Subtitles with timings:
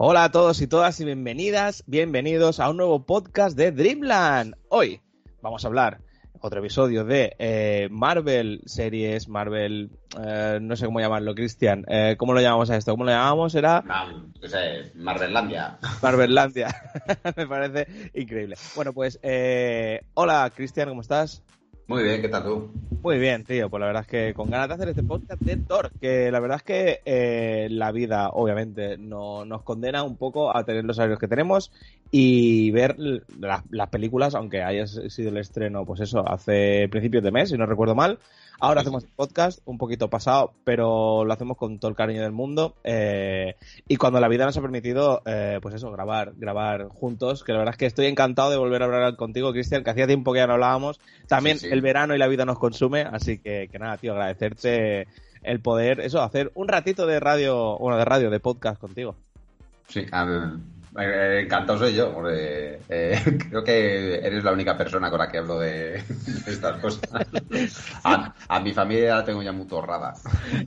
[0.00, 4.54] Hola a todos y todas y bienvenidas, bienvenidos a un nuevo podcast de Dreamland.
[4.68, 5.02] Hoy
[5.42, 6.00] vamos a hablar
[6.40, 11.84] otro episodio de eh, Marvel series, Marvel, eh, no sé cómo llamarlo, Cristian.
[11.88, 12.92] Eh, ¿Cómo lo llamamos a esto?
[12.92, 13.54] ¿Cómo lo llamamos?
[13.54, 13.82] Era
[14.40, 15.78] no sé, Marvellandia.
[16.02, 16.68] Marvellandia.
[17.36, 18.56] Me parece increíble.
[18.74, 21.42] Bueno, pues eh, hola Cristian, ¿cómo estás?
[21.88, 22.70] Muy bien, ¿qué tal tú?
[23.02, 23.70] Muy bien, tío.
[23.70, 26.38] Pues la verdad es que con ganas de hacer este podcast de Thor, que la
[26.38, 30.98] verdad es que eh, la vida, obviamente, no, nos condena un poco a tener los
[30.98, 31.72] horarios que tenemos
[32.10, 37.48] y ver las películas, aunque haya sido el estreno, pues eso, hace principios de mes,
[37.48, 38.18] si no recuerdo mal.
[38.60, 42.32] Ahora hacemos el podcast, un poquito pasado, pero lo hacemos con todo el cariño del
[42.32, 42.74] mundo.
[42.82, 43.54] Eh,
[43.86, 47.58] y cuando la vida nos ha permitido, eh, pues eso, grabar, grabar juntos, que la
[47.58, 50.40] verdad es que estoy encantado de volver a hablar contigo, Cristian, que hacía tiempo que
[50.40, 50.98] ya no hablábamos.
[51.28, 55.06] También el verano y la vida nos consume, así que, que nada, tío, agradecerte
[55.42, 59.14] el poder, eso, hacer un ratito de radio, bueno, de radio, de podcast contigo.
[59.86, 65.18] Sí, a eh, encantado soy yo, porque eh, creo que eres la única persona con
[65.18, 66.02] la que hablo de,
[66.46, 67.08] estas cosas.
[68.04, 70.14] A, mi familia la tengo ya muy torrada.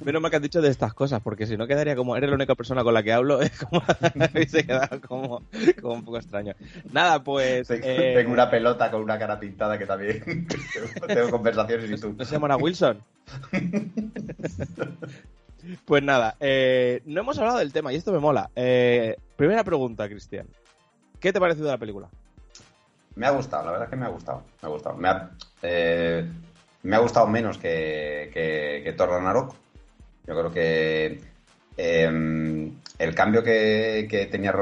[0.04, 2.36] Menos mal que has dicho de estas cosas, porque si no quedaría como eres la
[2.36, 3.84] única persona con la que hablo, es como
[4.48, 5.44] se queda como,
[5.82, 6.54] como, un poco extraño.
[6.92, 7.70] Nada, pues.
[7.72, 10.48] Eh, tengo una pelota con una cara pintada que también
[11.08, 12.16] tengo conversaciones y tú.
[12.18, 13.02] ¿No se llama Wilson?
[15.86, 18.50] Pues nada, eh, no hemos hablado del tema y esto me mola.
[18.56, 20.48] Eh, primera pregunta, Cristian.
[21.20, 22.10] ¿Qué te ha parecido la película?
[23.16, 24.44] Me ha gustado, la verdad es que me ha gustado.
[24.62, 25.32] Me ha gustado, me ha,
[25.62, 26.30] eh,
[26.84, 29.54] gustado menos que, que, Thor Ragnarok.
[30.26, 31.22] Yo creo que
[31.78, 34.54] em, el cambio que, tenía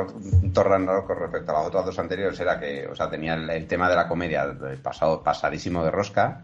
[0.53, 3.89] Thor Ragnarok respecto a las otras dos anteriores era que, o sea, tenía el, tema
[3.89, 6.43] de la comedia pasado, pasadísimo de rosca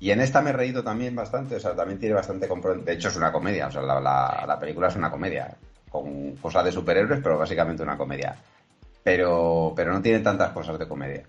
[0.00, 2.46] y en esta me he reído también bastante, o sea, también tiene bastante
[2.84, 5.56] De hecho, es una comedia, o sea, la, película es una comedia,
[5.88, 8.36] con cosas de superhéroes, pero básicamente una comedia.
[9.02, 11.22] Pero, pero no tiene tantas cosas de comedia.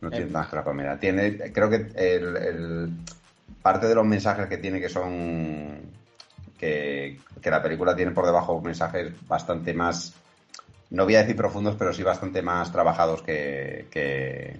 [0.00, 0.98] No tiene tantas cosas de comedia.
[0.98, 2.90] Tiene, creo que el,
[3.60, 5.80] parte de los mensajes que tiene que son.
[6.56, 10.14] Que, la película tiene por debajo mensajes bastante más.
[10.90, 14.58] No voy a decir profundos, pero sí bastante más trabajados que, que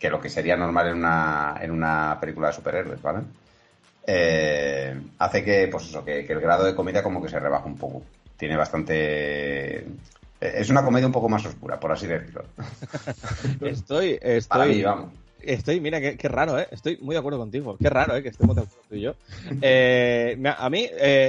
[0.00, 3.20] lo que sería normal en una, en una película de superhéroes, ¿vale?
[4.06, 7.76] Eh, hace que, pues eso, que, el grado de comedia como que se rebaja un
[7.76, 8.02] poco.
[8.36, 9.86] Tiene bastante...
[10.40, 12.44] Es una comedia un poco más oscura, por así decirlo.
[13.62, 14.84] estoy, estoy...
[15.42, 16.66] Estoy, mira, qué, raro, ¿eh?
[16.70, 17.76] Estoy muy de acuerdo contigo.
[17.78, 18.22] Qué raro, ¿eh?
[18.22, 19.14] Que estemos de acuerdo tú y yo.
[19.62, 20.88] Eh, a mí,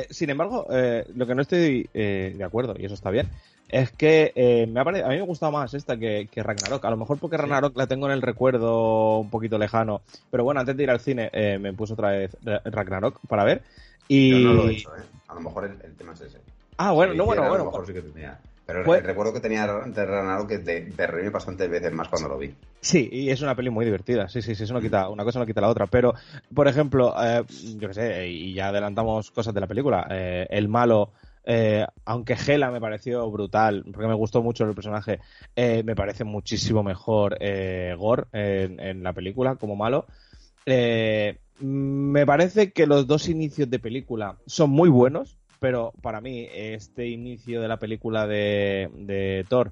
[0.10, 0.68] sin embargo,
[1.16, 3.30] lo que no estoy de acuerdo, y eso está bien,
[3.70, 6.84] es que eh, me ha a mí me ha gustado más esta que, Ragnarok.
[6.86, 10.02] A lo mejor porque Ragnarok la tengo en el recuerdo un poquito lejano.
[10.32, 13.64] Pero bueno, antes de ir al cine eh, me puse otra vez Ragnarok para ver.
[14.08, 14.32] Y...
[14.32, 15.02] Yo no lo he hecho, ¿eh?
[15.28, 16.40] A lo mejor el, tema es ese.
[16.78, 17.56] Ah, bueno, no, bueno, bueno.
[17.56, 18.40] A lo mejor sí que tenía.
[18.68, 22.30] Pero pues- recuerdo que tenía de Ragnarok que de, de reír bastantes veces más cuando
[22.30, 22.54] lo vi.
[22.82, 24.28] Sí, y es una peli muy divertida.
[24.28, 25.88] Sí, sí, sí, eso no quita, una cosa no quita la otra.
[25.88, 26.14] Pero,
[26.54, 27.44] por ejemplo, eh,
[27.78, 30.06] yo qué sé, y ya adelantamos cosas de la película.
[30.10, 31.14] el malo
[31.50, 35.22] eh, aunque Gela me pareció brutal, porque me gustó mucho el personaje,
[35.56, 40.08] eh, me parece muchísimo mejor eh, Gore en, la película como malo.
[41.62, 47.08] me parece que los dos inicios de película son muy buenos, pero para mí este
[47.08, 49.72] inicio de la película de, de Thor,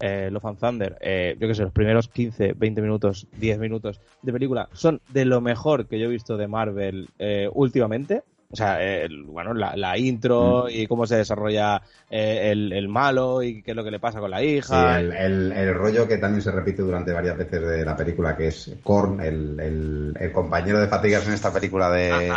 [0.00, 4.68] Love and Thunder, yo que sé, los primeros 15, 20 minutos, 10 minutos de película
[4.72, 7.10] son de lo mejor que yo he visto de Marvel
[7.52, 8.22] últimamente.
[8.52, 10.70] O sea, el, bueno, la, intro mm.
[10.70, 14.28] y cómo se desarrolla eh, el, malo y qué es lo que le pasa con
[14.28, 14.98] la hija.
[14.98, 18.72] Sí, el, rollo que también se repite durante varias veces de la película, que es
[18.82, 22.32] Korn, el, compañero de fatigas en esta película de,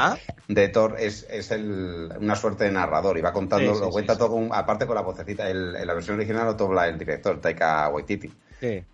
[0.48, 1.52] de Thor, es, es
[2.20, 5.74] una suerte de narrador y va contando, lo cuenta todo, aparte con la vocecita, en
[5.74, 8.32] la versión original lo dobla el director, Taika Waititi.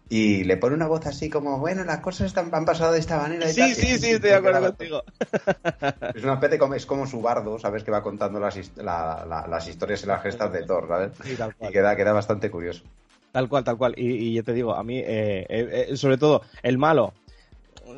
[0.09, 3.17] Y le pone una voz así como, bueno, las cosas están, han pasado de esta
[3.17, 3.49] manera.
[3.49, 5.03] Y sí, sí, sí, estoy de acuerdo contigo.
[6.15, 7.83] Es una especie como, es como su bardo, ¿sabes?
[7.83, 11.11] Que va contando las, las historias y las gestas de Thor, ¿sabes?
[11.25, 12.83] Y queda, queda bastante curioso.
[13.31, 13.93] Tal cual, tal cual.
[13.97, 17.13] Y, yo te digo, a mí, eh, eh, eh, sobre todo, el malo,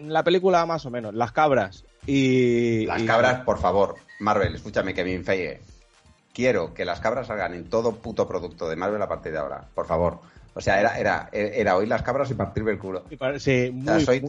[0.04, 2.86] la película más o menos, las cabras y...
[2.86, 5.62] Las cabras, por favor, Marvel, escúchame, que me infeye.
[6.34, 9.66] Quiero que las cabras salgan en todo puto producto de Marvel a partir de ahora,
[9.74, 10.20] por favor.
[10.54, 13.04] O sea, era, era, era oír las cabras y partirme el culo.
[13.38, 14.20] Sí, muy, soy,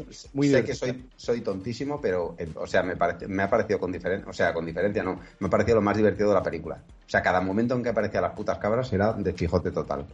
[0.51, 3.91] sé que soy, soy tontísimo, pero, eh, o sea, me, parece, me ha parecido con
[3.91, 6.79] diferencia, o sea, con diferencia no, me ha parecido lo más divertido de la película.
[7.05, 10.07] O sea, cada momento en que aparecían las putas cabras era de fijote total.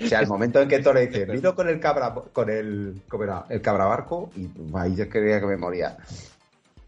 [0.00, 3.24] O sea, el momento en que Thor dice, vino con el cabra, con el, ¿cómo
[3.24, 3.44] era?
[3.50, 5.98] El cabra barco, y ahí yo creía que me moría.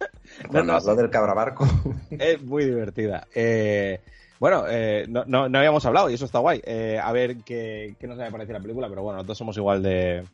[0.51, 1.69] Cuando habló del cabra barco.
[2.11, 3.27] Es muy divertida.
[3.35, 4.01] Eh,
[4.41, 6.61] bueno, eh, no, no, no, habíamos hablado y eso está guay.
[6.65, 9.83] Eh, a ver qué, qué nos ha parecido la película, pero bueno, nosotros somos igual
[9.83, 10.25] de,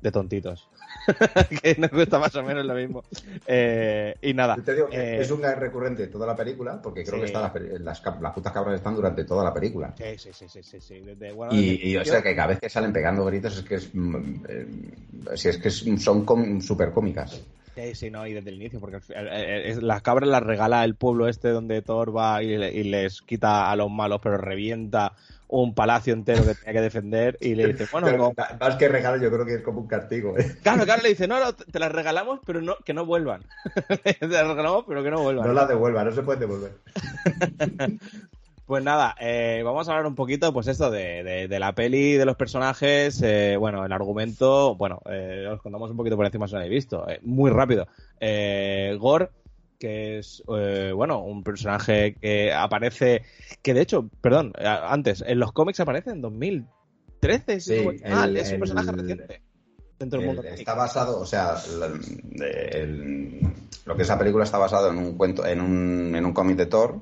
[0.00, 0.68] de tontitos.
[1.62, 3.02] que nos gusta más o menos lo mismo.
[3.44, 4.56] Eh, y nada.
[4.64, 8.02] Te digo, eh, es un recurrente de toda la película, porque creo que está las,
[8.20, 9.94] las, putas cabras están durante toda la película.
[9.98, 11.02] Sí, sí, sí, sí, sí.
[11.34, 13.92] bueno, y, y o sea que cada vez que salen pegando gritos es que es,
[13.92, 14.66] mm, eh,
[15.34, 17.42] si es que son súper cómicas.
[17.76, 19.00] Sí, sí, no, y desde el inicio, porque
[19.82, 23.76] las cabras las regala el pueblo este donde Thor va y, y, les quita a
[23.76, 25.12] los malos, pero revienta
[25.48, 29.30] un palacio entero que tenía que defender y le dice, bueno, más que regalo yo
[29.30, 30.38] creo que es como un castigo.
[30.38, 30.56] ¿eh?
[30.62, 33.42] Claro, claro, le dice, no, no, te las regalamos, pero no, que no vuelvan.
[34.04, 35.46] te las regalamos, pero que no vuelvan.
[35.46, 36.72] No las devuelvan, no se pueden devolver.
[38.66, 42.24] Pues nada, eh, vamos a hablar un poquito, pues esto de, de, la peli, de
[42.24, 46.54] los personajes, eh, bueno, el argumento, bueno, eh, os contamos un poquito por encima si
[46.54, 47.86] no lo habéis visto, eh, muy rápido.
[48.18, 49.30] Eh, Gore
[49.78, 53.22] que es, eh, bueno, un personaje que aparece,
[53.62, 58.58] que de hecho, perdón, antes, en los cómics aparece en 2013, sí, ah, es un
[58.58, 59.42] personaje reciente.
[59.98, 61.54] Dentro del mundo está basado, o sea,
[63.84, 66.66] lo que esa película está basado en un cuento, en un, en un cómic de
[66.66, 67.00] Thor.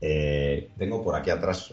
[0.00, 1.70] Eh, tengo por aquí atrás,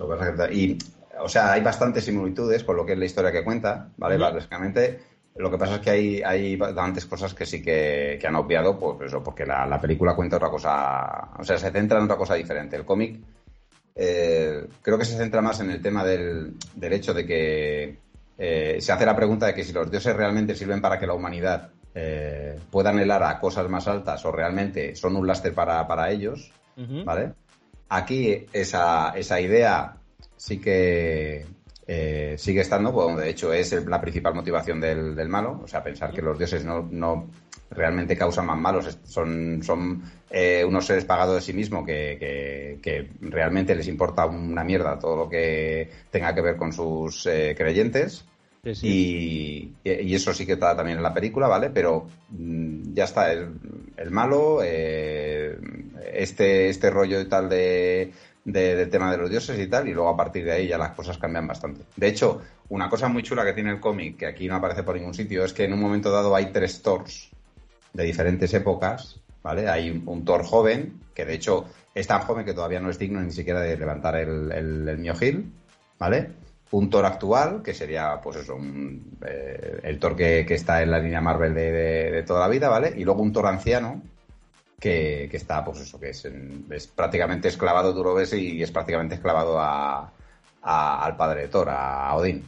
[0.51, 0.77] y,
[1.19, 4.17] o sea, hay bastantes similitudes con lo que es la historia que cuenta, ¿vale?
[4.17, 4.99] Básicamente,
[5.35, 9.09] lo que pasa es que hay, hay bastantes cosas que sí que, han obviado, pues
[9.09, 12.75] eso, porque la, película cuenta otra cosa, o sea, se centra en otra cosa diferente.
[12.75, 13.19] El cómic
[13.95, 17.97] eh, creo que se centra más en el tema del, del hecho de que
[18.37, 21.13] eh, se hace la pregunta de que si los dioses realmente sirven para que la
[21.13, 26.09] humanidad eh, pueda anhelar a cosas más altas o realmente son un lastre para, para
[26.09, 26.51] ellos,
[27.05, 27.33] ¿vale?
[27.95, 29.97] Aquí esa, esa idea
[30.35, 31.45] sí que
[31.85, 36.11] eh, sigue estando, pues, de hecho es la principal motivación del, malo, o sea, pensar
[36.11, 37.27] que los dioses no, no
[37.69, 40.01] realmente causan más malos, son, son
[40.31, 45.15] eh, unos seres pagados de sí mismos que, que, realmente les importa una mierda todo
[45.15, 48.25] lo que tenga que ver con sus eh, creyentes.
[48.81, 51.69] Y, y, eso sí que está también en la película, ¿vale?
[51.69, 53.49] Pero mm, ya está, el,
[53.97, 54.63] el malo,
[56.13, 58.11] este, este rollo y tal de
[58.45, 60.91] del tema de los dioses y tal, y luego a partir de ahí ya las
[60.91, 61.83] cosas cambian bastante.
[61.95, 64.95] De hecho, una cosa muy chula que tiene el cómic, que aquí no aparece por
[64.95, 67.29] ningún sitio, es que en un momento dado hay tres Thors
[67.93, 69.69] de diferentes épocas, ¿vale?
[69.69, 71.65] Hay un, Thor joven, que de hecho
[71.95, 75.45] es tan joven que todavía no es digno ni siquiera de levantar el, el, el
[75.97, 76.31] ¿vale?
[76.71, 78.57] Un Thor actual, que sería, pues eso,
[79.25, 81.71] eh, el Thor que, está en la línea Marvel de,
[82.11, 82.93] de toda la vida, ¿vale?
[82.97, 84.01] Y luego un Thor anciano,
[84.79, 89.59] que, está, pues eso, que es, es prácticamente esclavado, tú lo y es prácticamente esclavado
[89.59, 90.11] a,
[90.61, 92.43] al padre de Thor, a Odín.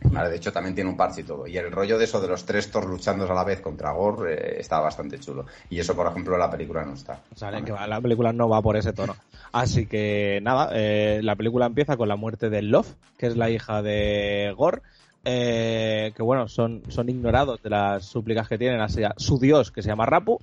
[0.00, 1.46] de hecho, también tiene un parche y todo.
[1.46, 4.34] Y el rollo de eso de los tres Thor luchando a la vez contra Gore
[4.34, 5.46] eh, está bastante chulo.
[5.70, 7.20] Y eso, por ejemplo, la película no está.
[7.40, 9.16] La película no va por ese tono.
[9.52, 13.50] Así que nada, eh, la película empieza con la muerte de Love, que es la
[13.50, 14.82] hija de Gore.
[15.24, 19.82] Eh, que bueno, son, son ignorados de las súplicas que tienen hacia su dios, que
[19.82, 20.38] se llama Rapu,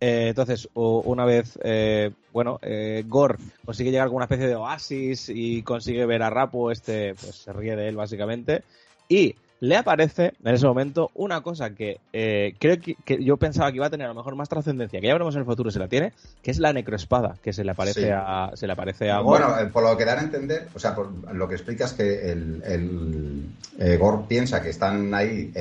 [0.00, 5.28] eh, entonces, una vez, eh, bueno, eh, Gore consigue llegar a alguna especie de oasis
[5.28, 8.62] y consigue ver a Rapu, este, pues se ríe de él básicamente,
[9.08, 12.00] y le aparece en ese momento una cosa que
[12.58, 15.12] creo que, yo pensaba que iba a tener a lo mejor más trascendencia, que ya
[15.12, 18.12] veremos en el futuro si la tiene, que es la necroespada, que se le aparece
[18.12, 19.44] a se le aparece a Gore.
[19.44, 22.30] Bueno, por lo que dan a entender, o sea, por lo que explica es que
[22.30, 22.62] el,
[23.78, 25.52] el Gore piensa que están ahí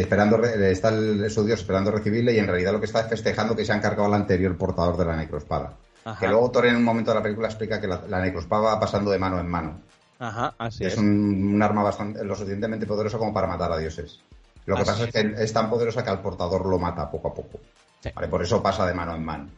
[0.00, 3.56] esperando, está el, su dios esperando recibirle y en realidad lo que está es festejando
[3.56, 5.74] que se han cargado al anterior portador de la necroespada.
[6.18, 9.10] Que luego Thor en un momento de la película explica que la, necroespada va pasando
[9.10, 9.80] de mano en mano.
[10.18, 10.94] Ajá, así es.
[10.94, 14.20] Es un, arma bastante, lo suficientemente poderoso como para matar a dioses.
[14.66, 17.34] Lo que pasa es que es tan poderosa que al portador lo mata poco a
[17.34, 17.60] poco.
[18.30, 19.48] por eso pasa de mano en mano.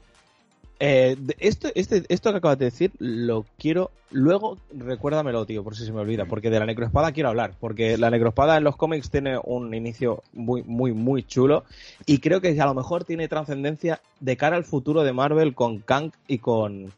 [0.83, 3.91] Eh, esto, este, esto que acabas de decir lo quiero.
[4.13, 6.27] Luego, recuérdamelo, tío, por si se me olvida.
[6.27, 7.55] Porque de la necroespada quiero hablar.
[7.59, 11.65] Porque la necroespada en los cómics tiene un inicio muy, muy, muy chulo.
[12.07, 15.81] Y creo que a lo mejor tiene trascendencia de cara al futuro de Marvel con
[15.81, 16.93] Kang y con,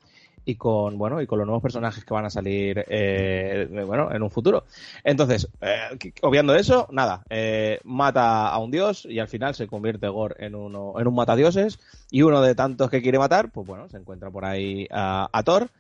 [0.45, 4.23] y con bueno y con los nuevos personajes que van a salir eh, bueno en
[4.23, 4.65] un futuro.
[5.05, 10.09] Entonces eh, obviando eso nada eh, mata a un dios y al final se convierte
[10.09, 11.79] Gore en uno en un matadioses.
[12.11, 15.71] Y uno de tantos que quiere matar pues bueno se encuentra por ahí a, Thor.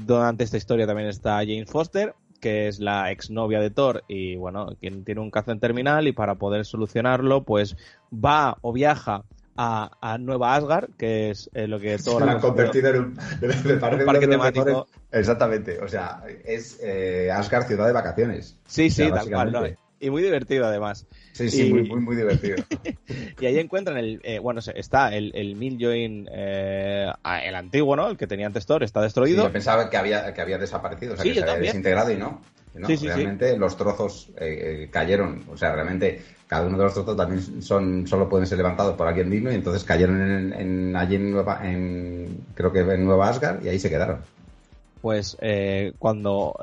[0.00, 4.76] Durante esta historia también está Jane Foster que es la exnovia de Thor y bueno
[4.80, 7.76] quien tiene un cáncer terminal y para poder solucionarlo pues
[8.12, 9.24] va o viaja
[9.58, 13.16] a, Nueva Asgard, que es eh, lo que todo lo han convertido en un,
[14.06, 14.86] parque temático.
[15.10, 18.56] exactamente, o sea, es eh, Asgard ciudad de vacaciones.
[18.66, 19.76] Sí, sí, tal cual.
[19.98, 21.06] y muy divertido además.
[21.32, 22.56] Sí, sí, muy, muy, muy divertido.
[23.40, 27.12] y ahí encuentran el, eh, bueno, está el, el Miljoin, eh,
[27.44, 28.08] el antiguo, ¿no?
[28.08, 29.44] El que tenía antes Thor, está destruido.
[29.44, 32.40] yo pensaba que había, que había desaparecido, o sea, que se había desintegrado y no.
[32.74, 37.62] No realmente los trozos eh, cayeron, o sea, realmente cada uno de los trozos también
[37.62, 41.60] son solo pueden ser levantados por alguien digno y entonces cayeron en, allí en Nueva,
[41.62, 44.20] en, creo que en Nueva Asgard y ahí se quedaron.
[45.00, 45.36] Pues
[45.98, 46.54] cuando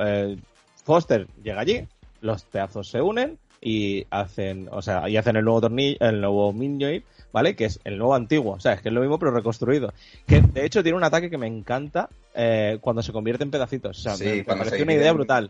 [0.83, 1.87] Foster llega allí,
[2.21, 6.53] los pedazos se unen y hacen, o sea, y hacen el nuevo tornillo, el nuevo
[6.53, 7.55] Minjoy, ¿vale?
[7.55, 9.91] Que es el nuevo antiguo, o sea, es que es lo mismo pero reconstruido.
[10.27, 14.05] Que de hecho tiene un ataque que me encanta eh, cuando se convierte en pedacitos.
[14.05, 15.49] O sea, me, parece una idea brutal.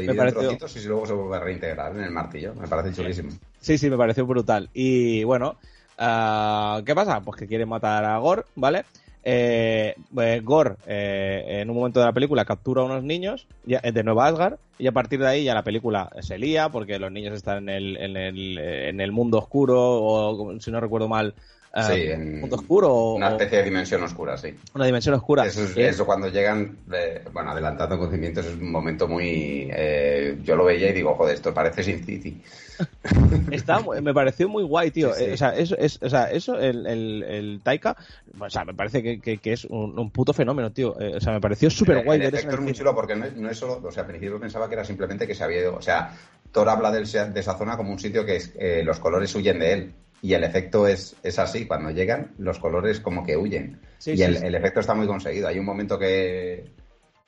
[0.00, 0.40] Se me pareció...
[0.40, 2.54] trocitos y luego se vuelve a reintegrar en el martillo.
[2.54, 3.30] Me parece chulísimo.
[3.60, 4.68] Sí, sí, me pareció brutal.
[4.74, 5.56] Y bueno,
[6.00, 7.20] uh, ¿qué pasa?
[7.20, 8.84] Pues que quieren matar a Gore, ¿vale?
[9.24, 14.02] eh, eh Gore eh, en un momento de la película captura a unos niños de
[14.02, 17.34] Nueva Asgard y a partir de ahí ya la película se lía porque los niños
[17.34, 21.34] están en el, en el, en el mundo oscuro o si no recuerdo mal
[21.82, 23.14] sí, en mundo oscuro.
[23.14, 24.54] Una especie de dimensión oscura, sí.
[24.74, 25.44] Una dimensión oscura.
[25.46, 29.68] Eso, eso cuando llegan, eh, bueno, adelantando conocimientos es un momento muy...
[29.72, 32.40] Eh, yo lo veía y digo, joder, esto parece Sin City.
[33.50, 35.16] Está, me pareció muy guay, tío.
[35.16, 37.96] Eh, o sea, eso, es, o sea, eso el, el, el Taika,
[38.38, 40.92] o sea, me parece que, que, es un, un, puto fenómeno, tío.
[40.92, 42.20] o sea, me pareció súper guay.
[42.20, 44.40] El, efecto es muy chulo porque no es, no es, solo, o sea, al principio
[44.40, 46.16] pensaba que era simplemente que se había ido, o sea,
[46.50, 48.52] Thor habla de, de esa zona como un sitio que es,
[48.84, 52.98] los colores huyen de él y el efecto es, es así, cuando llegan los colores
[52.98, 53.78] como que huyen.
[54.06, 55.48] y el, efecto está muy conseguido.
[55.48, 56.64] Hay un momento que,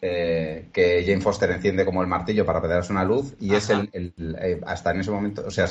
[0.01, 3.91] eh, que Jane Foster enciende como el martillo para pegarse una luz y es el,
[4.41, 5.69] eh, hasta en ese momento, o sea,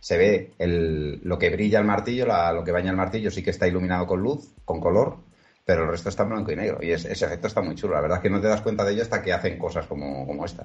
[0.00, 2.24] se ve el, lo que brilla el martillo,
[2.54, 5.18] lo que baña el martillo sí que está iluminado con luz, con color,
[5.66, 7.92] pero el resto está en blanco y negro y ese efecto está muy chulo.
[7.92, 10.26] La verdad es que no te das cuenta de ello hasta que hacen cosas como,
[10.26, 10.64] como esta.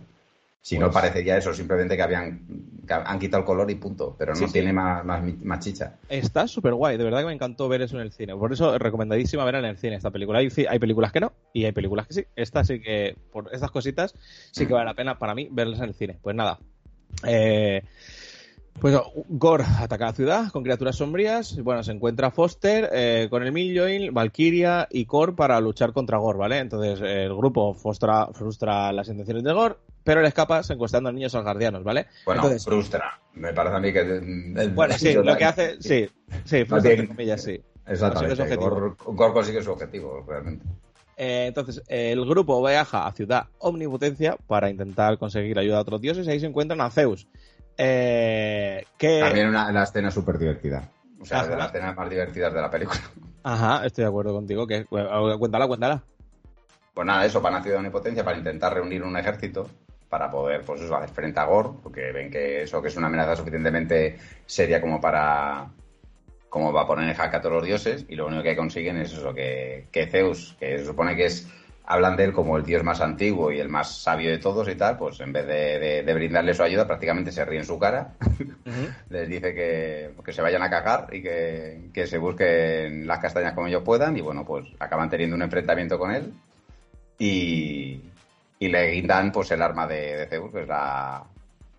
[0.62, 4.34] Si no pues- parecería eso, simplemente que habían han quitado el color y punto, pero
[4.34, 5.98] no tiene Más, más, chicha.
[6.10, 8.36] Está súper guay, de verdad que me encantó ver eso en el cine.
[8.36, 10.40] Por eso es recomendadísima ver en el cine esta película.
[10.40, 12.26] Hay, hay películas que no y hay películas que sí.
[12.36, 14.14] Esta sí que, por estas cositas,
[14.52, 14.76] sí que mm.
[14.76, 16.18] vale la pena para mí verlas en el cine.
[16.22, 16.60] Pues nada.
[17.26, 17.84] Eh,
[18.80, 18.96] pues
[19.28, 21.60] Gore ataca la ciudad con criaturas sombrías.
[21.64, 26.38] Bueno, se encuentra Foster eh, con el Miljoin, Valkyria y Kor para luchar contra Gore,
[26.38, 26.60] ¿vale?
[26.60, 29.76] Entonces el grupo frustra, frustra las intenciones de Gore,
[30.08, 32.08] pero él escapa secuestrando a niños asgardianos, ¿vale?
[32.26, 33.20] Bueno, frustra.
[33.34, 34.00] Me parece a mí que.
[34.00, 35.82] Eh, bueno, sí, lo que hace.
[35.82, 36.10] Sí,
[36.46, 37.62] sí, frustra, entre sí.
[37.86, 38.56] Exactamente.
[38.56, 40.66] Gore consigue su objetivo, realmente.
[41.18, 46.26] Eh, entonces, el grupo viaja a Ciudad Omnipotencia para intentar conseguir ayuda a otros dioses
[46.26, 47.28] y ahí se encuentran a Zeus
[47.78, 49.20] eh, que...
[49.20, 50.90] También una, escena súper divertida.
[51.20, 53.02] O sea, de las escenas más divertidas de la película.
[53.44, 54.66] Ajá, estoy de acuerdo contigo.
[54.66, 56.02] Que, cuéntala, cuéntala.
[56.94, 59.68] Pues nada, eso, para Ciudad de Omnipotencia, para intentar reunir un ejército
[60.10, 63.08] para poder, pues eso, hacer frente a Gore, porque ven que eso que es una
[63.08, 65.70] amenaza suficientemente seria como para
[66.50, 68.98] como va a poner en jaque a todos los dioses, y lo único que consiguen
[68.98, 71.48] es eso, que, que Zeus, que se supone que es
[71.88, 74.76] hablan de él como el dios más antiguo y el más sabio de todos y
[74.76, 78.14] tal, pues en vez de, brindarle su ayuda, prácticamente se ríe en su cara.
[79.10, 83.84] Les dice que, se vayan a cagar y que, se busquen las castañas como ellos
[83.84, 84.18] puedan.
[84.18, 86.34] Y bueno, pues acaban teniendo un enfrentamiento con él.
[87.18, 88.02] Y,
[88.60, 91.24] le guindan pues el arma de, de Zeus, que es la,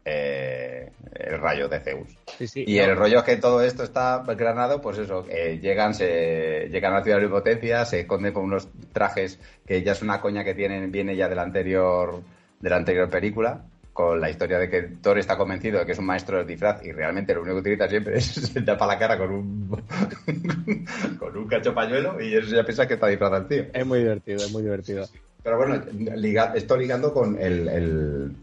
[0.04, 2.08] eh, el rayo de Zeus.
[2.54, 6.98] y el rollo es que todo esto está granado, pues eso, llegan, se, llegan a
[6.98, 10.54] la ciudad de potencia, se esconden con unos trajes que ya es una coña que
[10.54, 12.22] tienen, viene ya de la anterior,
[12.60, 15.98] de la anterior película, con la historia de que Thor está convencido de que es
[15.98, 18.96] un maestro del disfraz y realmente lo único que utiliza siempre es se tapa la
[18.96, 19.68] cara con un
[21.18, 23.64] con un cacho pañuelo y eso ya piensa que está disfrazado el tío.
[23.72, 25.04] Es muy divertido, es muy divertido.
[25.42, 25.82] Pero bueno,
[26.54, 28.34] estoy ligando con el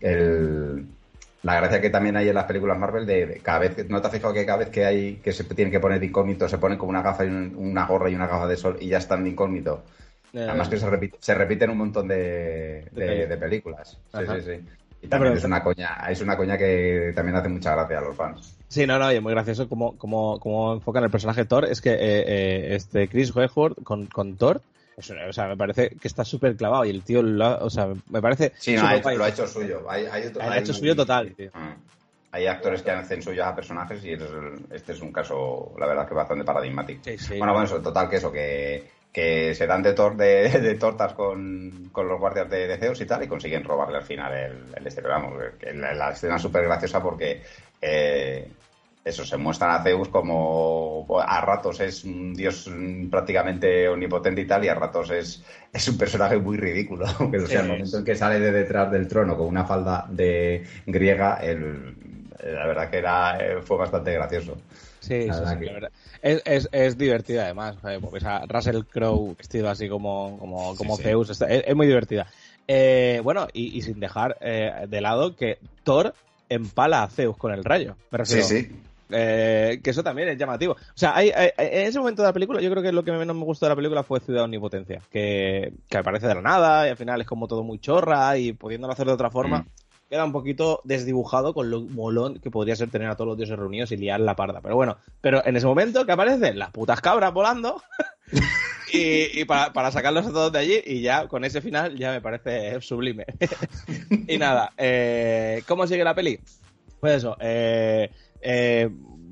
[1.46, 4.14] la gracia que también hay en las películas Marvel de, cada vez, ¿no te has
[4.14, 6.80] fijado que cada vez que hay que se tienen que poner de incógnito, se ponen
[6.80, 9.30] como una gafa y una gorra y una gafa de sol y ya están de
[9.30, 9.84] incógnito?
[10.34, 12.90] Eh, Además que se, repite, se repiten un montón de,
[13.40, 13.96] películas.
[14.12, 14.66] Sí, sí, sí.
[15.04, 18.16] Y también es una coña, es una coña que también hace mucha gracia a los
[18.16, 18.58] fans.
[18.68, 21.66] Sí, no, no, y es muy gracioso como, como, como enfocan el personaje Thor.
[21.66, 24.62] Es que eh, eh, este Chris Hemsworth con, con Thor
[24.98, 28.54] o sea, me parece que está súper clavado y el tío, o sea, me parece...
[28.58, 29.86] Sí, no, lo ha hecho suyo.
[29.90, 31.52] Hay, ha hecho suyo total, tío.
[31.54, 31.76] Ah.
[32.32, 36.14] Hay actores que hacen suyo a personajes y este es un caso, la verdad, que
[36.14, 37.02] bastante paradigmático.
[37.38, 42.08] bueno, bueno, eso, total, que eso, que, que se dan de, de, tortas con, con,
[42.08, 45.02] los guardias de, de, Zeus y tal y consiguen robarle al final el, el este.
[45.02, 45.34] Pero vamos,
[45.74, 47.42] la, escena es súper graciosa porque...
[47.82, 48.48] Eh,
[49.06, 52.68] eso, se muestran a Zeus como a ratos es un dios
[53.12, 57.06] prácticamente omnipotente y tal, y a ratos es, es un personaje muy ridículo.
[57.20, 60.66] o sea, el momento en que sale de detrás del trono con una falda de
[60.88, 61.96] griega, el,
[62.44, 64.58] la verdad que era, eh, fue bastante gracioso.
[65.02, 65.70] Sí, sí, sí
[66.24, 67.76] Es, es, es, divertida además.
[68.10, 72.26] Pues a Russell Crowe vestido así como, como, como Zeus, es, muy divertida.
[72.68, 76.16] Eh, bueno, y, sin dejar eh, de lado que Thor
[76.50, 77.96] empala a Zeus con el rayo.
[78.24, 78.72] sí, sí.
[79.10, 80.74] Eh, que eso también es llamativo.
[80.74, 83.36] O sea, hay, en ese momento de la película, yo creo que lo que menos
[83.36, 86.92] me gustó de la película fue Ciudad Omnipotencia, que, que aparece de la nada y
[86.92, 89.68] al final es como todo muy chorra y pudiéndolo hacer de otra forma, mm.
[90.10, 93.58] queda un poquito desdibujado con lo molón que podría ser tener a todos los dioses
[93.58, 94.62] reunidos y liar la parda.
[94.62, 97.82] Pero bueno, pero en ese momento que aparecen las putas cabras volando
[98.92, 102.82] y, para, sacarlos a todos de allí y ya con ese final ya me parece
[102.82, 103.26] sublime.
[104.28, 106.40] y nada, eh, ¿cómo sigue la peli?
[107.00, 108.10] Pues eso, eh,
[108.46, 108.90] eh,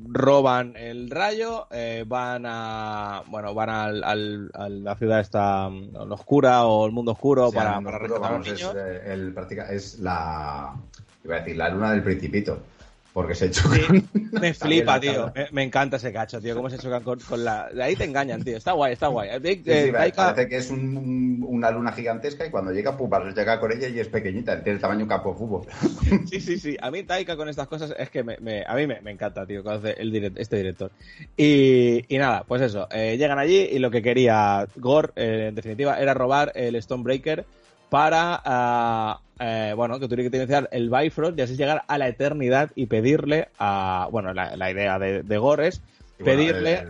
[0.10, 6.12] roban el rayo, eh, van a bueno van al, al, a la ciudad esta mm,
[6.12, 8.76] oscura o el mundo oscuro para, para rescatar a los niños.
[8.76, 9.36] Es, el,
[9.70, 10.76] es la
[11.24, 12.60] iba a decir la luna del principito
[13.14, 14.10] porque se chocan.
[14.32, 15.32] me flipa, tío.
[15.52, 16.56] Me, encanta ese cacho, tío.
[16.56, 17.70] Cómo se chocan con, la.
[17.70, 18.58] De ahí te engañan, tío.
[18.58, 19.30] Está guay, está guay.
[19.32, 24.00] Eh, parece que es una luna gigantesca y cuando llega, pum, llega con ella y
[24.00, 24.64] es pequeñita.
[24.64, 25.68] Tiene el tamaño de un campo de fútbol.
[26.30, 26.76] sí, sí, sí.
[26.82, 29.88] A mí Taika con estas cosas es que me, a mí me, encanta, tío, cuando
[29.88, 30.92] hace el este director.
[31.38, 32.88] Y, y nada, pues eso.
[32.92, 37.46] Eh, llegan allí y lo que quería Gore, eh, en definitiva, era robar el Stonebreaker
[37.94, 42.08] para, ah, eh, bueno, que tuviera que utilizar el Bifrost y así llegar a la
[42.08, 45.80] eternidad y pedirle a, bueno, la, idea de, de Gores,
[46.18, 46.88] pedirle...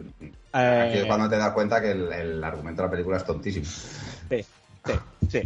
[0.54, 3.66] aquí es eh, cuando te das cuenta que el, argumento de la película es tontísimo.
[3.66, 4.46] Sí,
[4.86, 4.94] sí,
[5.30, 5.42] sí.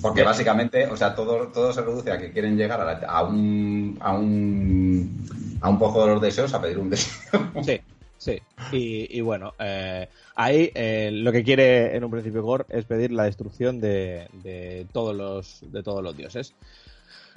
[0.00, 4.12] Porque básicamente, o sea, todo, todo se reduce a que quieren llegar a, un, a
[4.12, 7.40] un a un pozo de los deseos a pedir un deseo.
[7.64, 7.80] Sí,
[8.18, 8.40] Sí,
[8.72, 13.24] y, bueno, eh, ahí eh, lo que quiere en un principio Gore es pedir la
[13.24, 16.54] destrucción de, todos, los, de todos los dioses.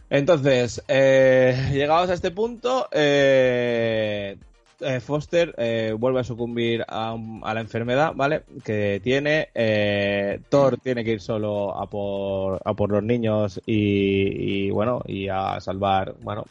[0.09, 2.87] Entonces, eh, llegados a este punto,
[5.01, 5.53] Foster
[5.97, 7.17] vuelve a sucumbir a,
[7.53, 8.43] la enfermedad, ¿vale?
[8.63, 9.49] Que tiene.
[10.47, 15.27] Thor tiene que ir solo a por, a por los niños y, y, bueno, y
[15.27, 16.45] a salvar, bueno,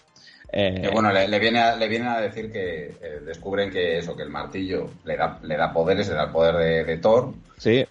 [0.59, 4.23] eh, bueno, le, viene a, le vienen a decir que eh, descubren que eso, que
[4.23, 7.35] el martillo le da, le da poderes, le da el poder de, Thor.
[7.59, 7.85] Sí.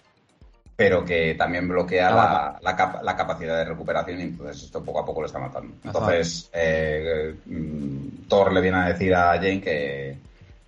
[0.74, 5.20] Pero que también bloquea la, la, capacidad de recuperación y entonces esto poco a poco
[5.20, 5.76] lo está matando.
[5.84, 10.16] Entonces, eh, mm, Thor le viene a decir a Jane que,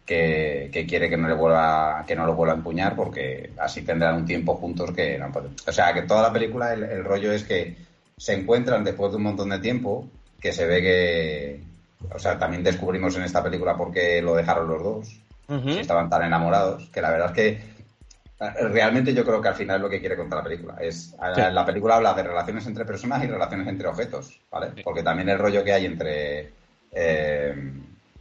[0.06, 4.14] que, quiere que no le vuelva que no lo vuelva a empuñar porque así tendrán
[4.14, 5.50] un tiempo juntos que no pueden.
[5.66, 7.76] O sea, que toda la película el rollo es que
[8.16, 10.08] se encuentran después de un montón de tiempo
[10.40, 11.67] que se ve que,
[12.14, 15.20] o sea, también descubrimos en esta película por qué lo dejaron los dos.
[15.66, 16.88] estaban tan enamorados.
[16.90, 17.48] Que la verdad es que
[18.40, 20.76] eh, realmente yo creo que al final es lo que quiere contar la película.
[20.80, 24.82] Es, La película habla de relaciones entre personas y relaciones entre objetos, ¿vale?
[24.82, 26.52] Porque también el rollo que hay entre.
[26.92, 27.54] Eh,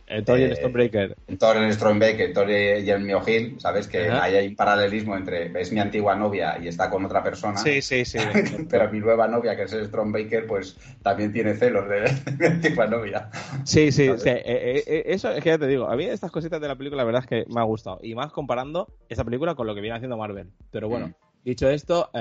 [0.07, 1.17] el Thor y el Stormbreaker.
[1.37, 3.87] Thor y el Stormbreaker, Thor y el Miohil, ¿sabes?
[3.87, 7.57] Que ahí hay un paralelismo entre es mi antigua novia y está con otra persona.
[7.57, 8.17] Sí, sí, sí.
[8.69, 12.87] pero mi nueva novia, que es el Stormbreaker, pues también tiene celos de, mi antigua
[12.87, 13.29] novia.
[13.65, 14.29] Sí, sí, sí.
[14.29, 16.77] Eh, eh, eh, eso es que ya te digo, a mí estas cositas de la
[16.77, 17.99] película, la verdad es que me ha gustado.
[18.01, 20.51] Y más comparando esta película con lo que viene haciendo Marvel.
[20.71, 21.13] Pero bueno, mm.
[21.43, 22.11] dicho esto,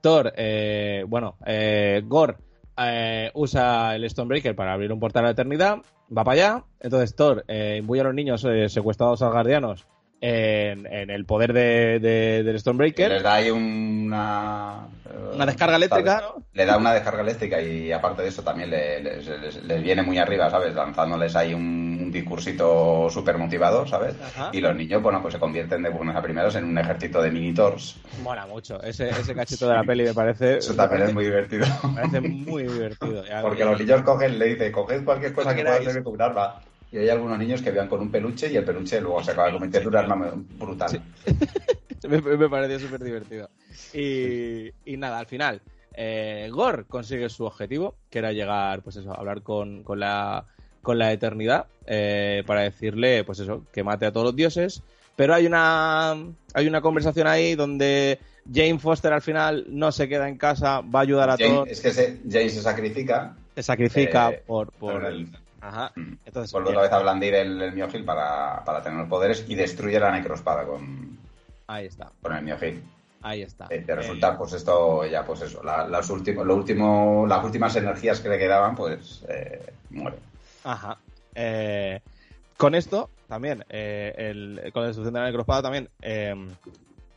[0.00, 0.32] Thor,
[1.08, 1.36] bueno,
[2.04, 2.36] Gore
[3.34, 6.64] usa el Stormbreaker para abrir un portal a la eternidad va para allá.
[6.80, 9.86] Entonces Thor eh, imbuye a los niños eh, secuestrados a guardianos
[10.26, 13.10] en, el poder de, del Stormbreaker.
[13.10, 14.88] Les da ahí una...
[15.34, 16.42] Una descarga eléctrica, ¿no?
[16.52, 20.74] Le da una descarga eléctrica y aparte de eso también les, viene muy arriba, ¿sabes?
[20.74, 24.14] Lanzándoles ahí un, discursito súper motivado, ¿sabes?
[24.52, 27.30] Y los niños, bueno, pues se convierten de buenos a primeros en un ejército de
[27.30, 27.96] mini-Thors.
[28.22, 28.80] Mola mucho.
[28.82, 30.58] Ese, ese cachito de la peli me parece...
[30.58, 31.66] Eso también es muy divertido.
[31.82, 33.24] Me parece muy divertido.
[33.42, 36.60] Porque los niños cogen, le dice, coged cualquier cosa que pueda hacer tu arma
[36.94, 39.48] y hay algunos niños que vean con un peluche y el peluche luego se acaba
[39.48, 41.02] de convertir un arma brutal.
[42.08, 43.50] me, me, pareció súper divertido.
[43.92, 45.60] Y, nada, al final,
[45.92, 50.46] eh, Gore consigue su objetivo, que era llegar, pues eso, a hablar con, con la
[50.82, 54.82] con la eternidad eh, para decirle, pues eso, que mate a todos los dioses.
[55.16, 58.20] Pero hay una hay una conversación ahí donde
[58.52, 61.68] Jane Foster al final no se queda en casa, va a ayudar a todos.
[61.68, 63.36] Es que Jane se sacrifica.
[63.56, 65.28] Se sacrifica eh, por, por, el,
[65.64, 65.92] Ajá.
[65.96, 66.14] Mm.
[66.26, 69.54] Entonces, Vuelve otra vez a blandir el, el Miogil para, para, tener los poderes y
[69.54, 71.18] destruye la necrospada con.
[71.66, 72.12] Ahí está.
[72.20, 72.84] Con el Miogil.
[73.22, 73.68] Ahí está.
[73.70, 78.20] Eh, de resultar, pues esto, ya, pues eso, las, últimos, lo último, las últimas energías
[78.20, 80.18] que le quedaban, pues eh, muere.
[80.64, 80.98] Ajá.
[81.34, 82.00] Eh,
[82.58, 85.88] con esto, también, eh, el, con la destrucción de la necroespada también,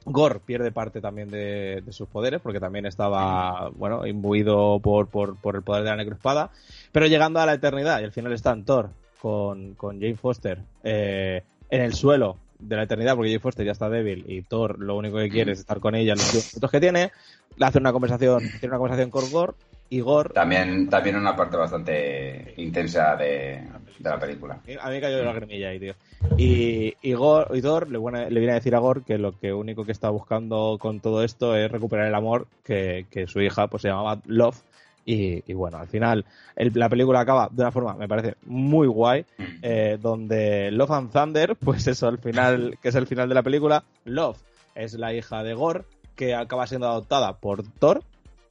[0.10, 5.36] Gore pierde parte también de, de, sus poderes, porque también estaba, bueno, imbuido por, por,
[5.36, 6.50] por, el poder de la necroespada.
[6.94, 8.90] Pero llegando a la eternidad, y al final están Thor
[9.22, 13.74] con, con Jane Foster eh, en el suelo de la eternidad, porque Jane Foster ya
[13.74, 16.72] está débil y Thor lo único que quiere es estar con ella en los minutos
[16.72, 17.12] que tiene,
[17.58, 19.54] le hace una conversación, tiene una conversación con Gore
[19.90, 20.34] Igor.
[20.34, 23.62] También, también una parte bastante intensa de,
[24.00, 24.60] de la película.
[24.82, 25.94] A mí me cayó de la gremilla ahí, tío.
[26.38, 29.92] Y Igor, Igor le, le, viene a decir a Gor que lo que único que
[29.92, 33.90] está buscando con todo esto es recuperar el amor que, que su hija pues se
[33.90, 34.62] llamaba Love.
[35.06, 36.26] Y, y bueno, al final
[36.58, 39.26] el, la película acaba de una forma, me parece, muy guay,
[39.62, 43.44] eh, donde Love and Thunder, pues eso, al final, que es el final de la
[43.44, 44.38] película, Love
[44.76, 48.04] es la hija de Gor, que acaba siendo adoptada por Thor,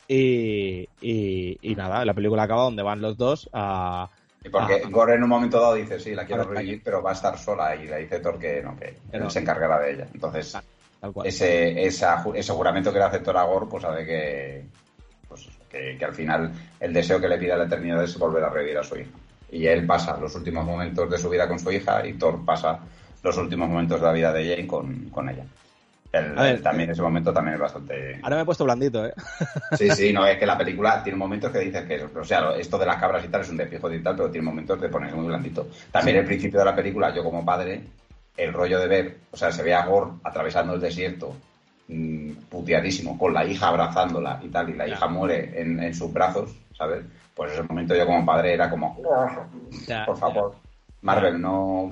[0.08, 4.08] y, y, y, nada, la película acaba donde van los dos a.
[4.44, 7.10] Y porque a, Gore en un momento dado dice, sí, la quiero revivir, pero va
[7.10, 10.08] a estar sola y le dice Thor que no, que él se encargará de ella.
[10.14, 10.56] Entonces,
[11.24, 14.64] ese, esa, ese juramento que le hace Thor a Gore, pues sabe que,
[15.28, 18.44] pues, que, que, al final el deseo que le pide a la eternidad es volver
[18.44, 19.10] a revivir a su hija.
[19.50, 22.78] Y él pasa los últimos momentos de su vida con su hija y Thor pasa
[23.22, 25.44] los últimos momentos de la vida de Jane con, con ella.
[26.16, 28.20] El, ver, también ese momento también es bastante.
[28.22, 29.14] Ahora me he puesto blandito, ¿eh?
[29.76, 32.78] Sí, sí, no, es que la película tiene momentos que dices que, o sea, esto
[32.78, 35.16] de las cabras y tal es un despijo y tal, pero tiene momentos de ponerse
[35.16, 35.68] muy blandito.
[35.90, 36.20] También sí.
[36.20, 37.82] el principio de la película, yo como padre,
[38.36, 41.34] el rollo de ver, o sea, se ve a Gore atravesando el desierto,
[41.88, 46.12] mmm, puteadísimo, con la hija abrazándola y tal, y la hija muere en, en, sus
[46.12, 47.04] brazos, ¿sabes?
[47.34, 50.65] Pues ese momento yo como padre era como, por favor.
[51.02, 51.90] Marvel, no.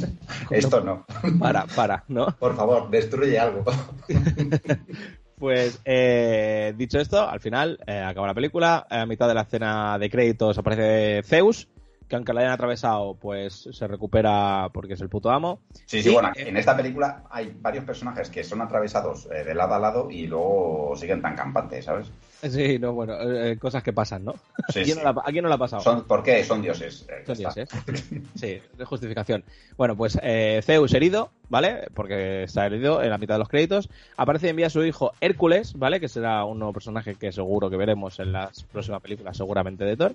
[0.50, 1.06] Esto no.
[1.38, 2.26] Para, para, ¿no?
[2.38, 3.64] Por favor, destruye algo.
[5.38, 8.86] Pues eh, dicho esto, al final eh, acaba la película.
[8.88, 11.68] A mitad de la escena de créditos aparece Zeus,
[12.08, 15.60] que aunque la hayan atravesado, pues se recupera porque es el puto amo.
[15.86, 19.54] Sí, sí, y, bueno, en esta película hay varios personajes que son atravesados eh, de
[19.54, 22.10] lado a lado y luego siguen tan campantes, ¿sabes?
[22.42, 24.34] Sí, no, bueno, eh, cosas que pasan, ¿no?
[24.68, 25.02] Sí, ¿A, quién sí.
[25.02, 25.82] no la, ¿A quién no la ha pasado?
[25.82, 26.44] Son, ¿Por qué?
[26.44, 27.06] Son dioses.
[27.08, 27.68] Eh, son dioses.
[28.34, 29.42] sí, de justificación.
[29.76, 31.88] Bueno, pues eh, Zeus herido, ¿vale?
[31.94, 33.88] Porque está herido en la mitad de los créditos.
[34.16, 35.98] Aparece y envía a su hijo Hércules, ¿vale?
[35.98, 39.96] Que será un nuevo personaje que seguro que veremos en las próximas películas, seguramente de
[39.96, 40.12] Thor.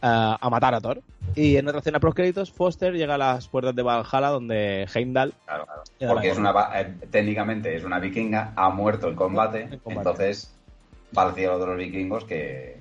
[0.00, 1.02] Uh, a matar a Thor.
[1.34, 5.34] Y en otra escena los créditos, Foster llega a las puertas de Valhalla donde Heimdall.
[5.44, 5.66] Claro,
[5.98, 6.14] claro.
[6.14, 10.08] Porque es una, eh, técnicamente es una vikinga, ha muerto en combate, en combate.
[10.08, 10.54] entonces
[11.16, 12.76] va al cielo de los vikingos que,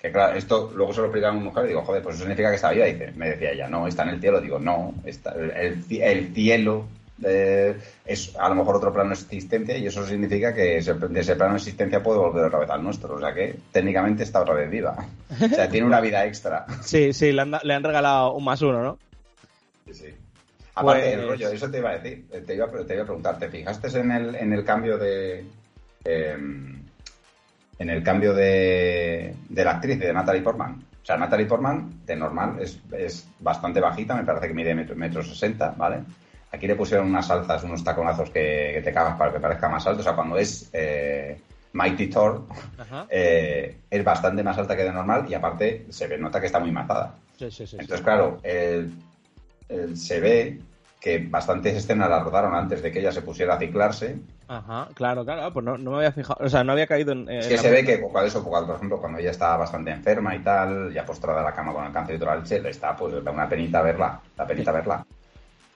[0.00, 2.22] que claro, esto luego se lo explica a una mujer y digo, joder, pues eso
[2.22, 2.86] significa que está viva.
[2.86, 4.40] Y dice, me decía ella, no, está en el cielo.
[4.40, 6.86] Digo, no, está, el, el cielo
[7.22, 11.20] eh, es a lo mejor otro plano de existencia y eso significa que ese, de
[11.20, 13.14] ese plano de existencia puede volver otra vez al nuestro.
[13.14, 14.96] O sea que técnicamente está otra vez viva.
[15.30, 16.66] O sea, tiene una vida extra.
[16.82, 18.98] Sí, sí, le han, le han regalado un más uno, ¿no?
[19.86, 20.14] Sí, sí.
[20.74, 21.14] Aparte, pues...
[21.14, 23.98] el rollo, eso te iba a decir, te iba, te iba a preguntar, ¿te fijaste
[23.98, 25.44] en el, en el cambio de...
[26.04, 26.36] Eh,
[27.76, 30.84] en el cambio de, de, la actriz, de Natalie Portman.
[31.02, 34.94] O sea, Natalie Portman, de normal, es, es bastante bajita, me parece que mide metro,
[34.94, 36.02] metro sesenta, ¿vale?
[36.54, 39.84] Aquí le pusieron unas alzas, unos taconazos que, que, te cagas para que parezca más
[39.88, 40.00] alto.
[40.00, 41.36] O sea, cuando es eh,
[41.72, 42.44] Mighty Thor,
[43.10, 46.60] eh, es bastante más alta que de normal y aparte se ve, nota que está
[46.60, 47.16] muy matada.
[47.36, 48.92] Sí, sí, sí, Entonces, claro, el,
[49.68, 50.60] el, se ve
[51.00, 54.16] que bastantes escenas las rodaron antes de que ella se pusiera a ciclarse.
[54.46, 57.28] Ajá, claro, claro, pues no, no me había fijado, o sea, no había caído en...
[57.28, 60.38] Es que se ve que, cuando eso, por ejemplo, cuando ella está bastante enferma y
[60.38, 62.96] tal, ya postrada en la cama con el cáncer y toda la leche, le está,
[62.96, 65.04] pues, da una penita verla, da penita verla.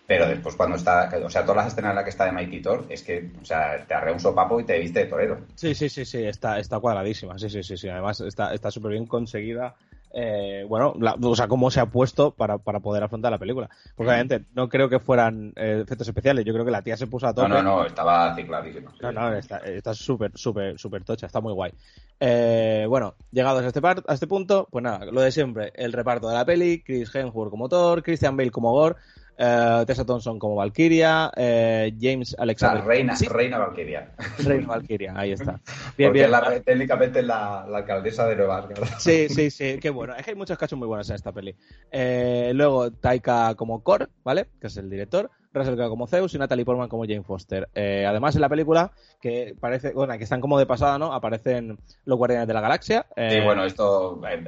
[0.09, 2.63] Pero después cuando está, o sea, todas las escenas en las que está de Mighty
[2.63, 5.39] Thor, es que, o sea, te arrea un sopapo y te viste de torero.
[5.55, 9.07] Sí, sí, sí, sí, está, está cuadradísima, sí, sí, sí, sí, además está súper bien
[9.07, 9.75] conseguida.
[10.11, 13.69] Eh, bueno, la, o sea, cómo se ha puesto para, para poder afrontar la película.
[13.95, 17.07] Porque obviamente no creo que fueran eh, efectos especiales, yo creo que la tía se
[17.07, 17.49] puso a tope.
[17.49, 18.93] No, no, no, estaba cicladísima.
[19.01, 21.73] No, no, está súper, súper, súper tocha, está muy guay.
[22.21, 25.93] Eh, bueno, llegados a este, par, a este punto, pues nada, lo de siempre, el
[25.93, 28.97] reparto de la peli, Chris Hemsworth como Thor, Christian Bale como Gore,
[29.39, 32.81] Uh, Tessa Thompson como Valkyria, uh, James Alexander.
[32.81, 33.27] La reina, ¿Sí?
[33.29, 34.11] reina Valkyria.
[34.39, 35.61] Reina Valkyria, ahí está.
[35.97, 36.31] Bien, Porque bien.
[36.31, 38.85] La, técnicamente la, la, alcaldesa de Nueva York.
[38.99, 40.15] Sí, sí, sí, qué bueno.
[40.17, 41.55] Es que hay muchos cachos muy buenos en esta peli.
[41.91, 44.49] Eh, luego Taika como Core, ¿vale?
[44.61, 45.31] Que es el director.
[45.53, 47.69] Russell Crowe como Zeus y Natalie Portman como Jane Foster.
[47.75, 51.13] Eh, además, en la película, que parece, bueno, que están como de pasada, ¿no?
[51.13, 53.07] Aparecen los Guardianes de la Galaxia.
[53.17, 53.31] Eh...
[53.31, 54.43] Sí, bueno, esto eh,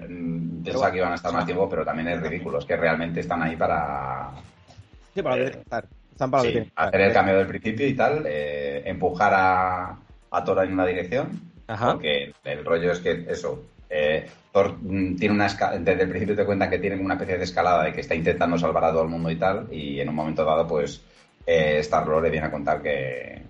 [0.65, 2.59] pensaba que iban a estar más tiempo, pero también es ridículo.
[2.59, 4.31] Es que realmente están ahí para
[5.15, 5.87] Sí, para eh, estar.
[6.13, 9.99] Están para sí, hacer el cambio del principio y tal, eh, empujar a,
[10.31, 11.29] a Tora en una dirección.
[11.67, 11.93] Ajá.
[11.93, 16.45] Porque el rollo es que eso, Eh, Thor mm, tiene una desde el principio te
[16.45, 19.09] cuentan que tiene una especie de escalada de que está intentando salvar a todo el
[19.09, 21.03] mundo y tal, y en un momento dado, pues
[21.47, 23.43] eh, Star-Lord le viene a contar que,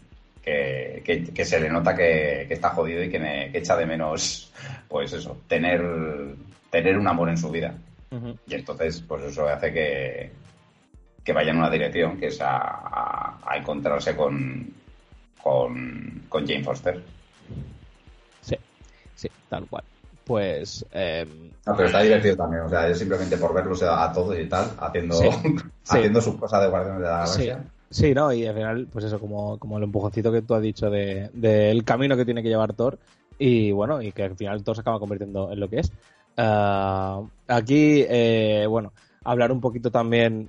[0.42, 4.52] que, se le nota que, está jodido y que, echa de menos,
[4.88, 5.82] pues eso, tener,
[6.70, 7.74] tener un amor en su vida.
[8.46, 10.30] Y entonces, pues eso hace que,
[11.24, 14.72] que vaya en una dirección, que es a, encontrarse con,
[15.42, 17.02] con, con Jane Foster.
[18.40, 18.56] Sí,
[19.14, 19.84] sí, tal cual
[20.30, 20.86] pues...
[20.92, 21.26] Eh,
[21.64, 25.18] pero está divertido también, o sea, es simplemente por verlo a todo y tal, haciendo,
[25.88, 27.64] haciendo su cosa de Guardianes de la Galaxia.
[27.90, 28.14] Sí.
[28.14, 31.32] no, y al final, pues eso, como, como el empujoncito que tú has dicho del
[31.32, 33.00] de, camino que tiene que llevar Thor,
[33.40, 35.92] y bueno, y que al final Thor se acaba convirtiendo en lo que es.
[36.36, 38.92] Ah, aquí, eh, bueno,
[39.24, 40.48] hablar un poquito también,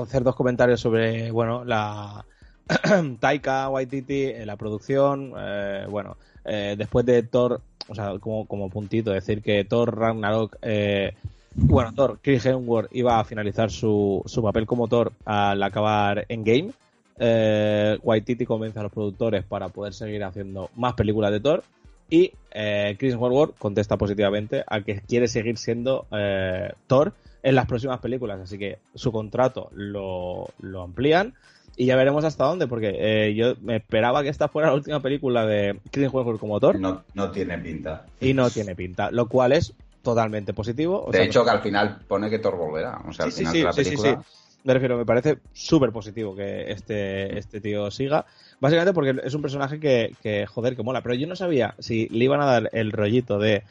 [0.00, 2.24] hacer dos comentarios sobre, bueno, la
[3.20, 9.42] Taika Waititi, la producción, eh, bueno, después de Thor o sea, como, como puntito, decir
[9.42, 11.14] que Thor Ragnarok, eh,
[11.54, 16.44] bueno, Thor, Chris Hemsworth iba a finalizar su, su papel como Thor al acabar en
[16.44, 16.70] Game.
[17.18, 21.62] Eh, Waititi convence a los productores para poder seguir haciendo más películas de Thor.
[22.08, 27.66] Y eh, Chris Hemsworth contesta positivamente a que quiere seguir siendo eh, Thor en las
[27.66, 28.40] próximas películas.
[28.40, 31.34] Así que su contrato lo, lo amplían
[31.76, 35.00] y ya veremos hasta dónde, porque eh, yo me esperaba que esta fuera la última
[35.00, 36.78] película de Chris Hemsworth como autor.
[36.78, 38.06] No, no tiene pinta.
[38.20, 41.08] Y no tiene pinta, lo cual es totalmente positivo.
[41.10, 41.50] de hecho, que...
[41.50, 43.00] al final pone que Thor volverá.
[43.08, 44.22] O sea, al final de la película...
[44.64, 48.24] Me refiero, me parece súper positivo que este, este tío siga.
[48.60, 51.00] Básicamente porque es un personaje que, que, joder, que mola.
[51.00, 53.64] Pero yo no sabía si le iban a dar el rollito de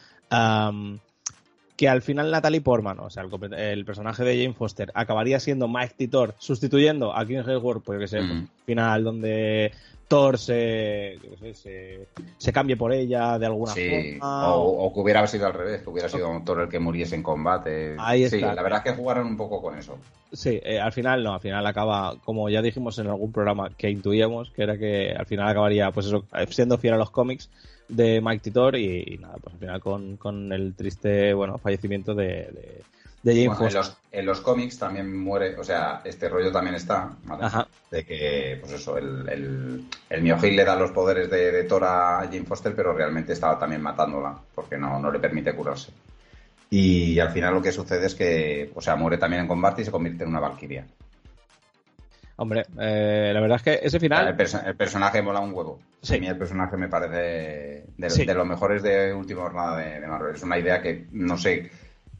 [1.81, 3.23] que al final Natalie Portman, o sea,
[3.57, 8.01] el, personaje de Jane Foster, acabaría siendo Mike Titor sustituyendo a King Hemsworth, pues yo
[8.01, 8.47] que sé, mm.
[8.67, 9.71] final donde
[10.07, 11.17] Thor se,
[12.37, 14.53] se, cambie por ella de alguna forma.
[14.53, 17.95] O, que hubiera sido al revés, que hubiera sido Thor el que muriese en combate.
[17.97, 18.37] Ahí está.
[18.37, 19.97] Sí, la verdad es que jugaron un poco con eso.
[20.31, 23.89] Sí, eh, al final no, al final acaba, como ya dijimos en algún programa que
[23.89, 27.49] intuíamos, que era que al final acabaría, pues eso, siendo fiel a los cómics,
[27.91, 32.83] de Mike Titor y, nada, pues al final con, con, el triste bueno fallecimiento de,
[33.23, 37.11] de, James En los, en los, cómics también muere, o sea, este rollo también está,
[37.91, 42.45] De que, pues eso, el, el, el le da los poderes de, Thor a Jane
[42.45, 45.91] Foster, pero realmente estaba también matándola, porque no, no le permite curarse.
[46.71, 49.85] Y al final lo que sucede es que, o sea, muere también en combate y
[49.85, 50.87] se convierte en una valquiria.
[52.37, 54.29] Hombre, eh, la verdad es que ese final.
[54.29, 55.79] El, personaje mola un huevo.
[56.01, 56.15] Sí.
[56.15, 60.35] A mí el personaje me parece de, los mejores de última jornada de, Marvel.
[60.35, 61.69] Es una idea que, no sé,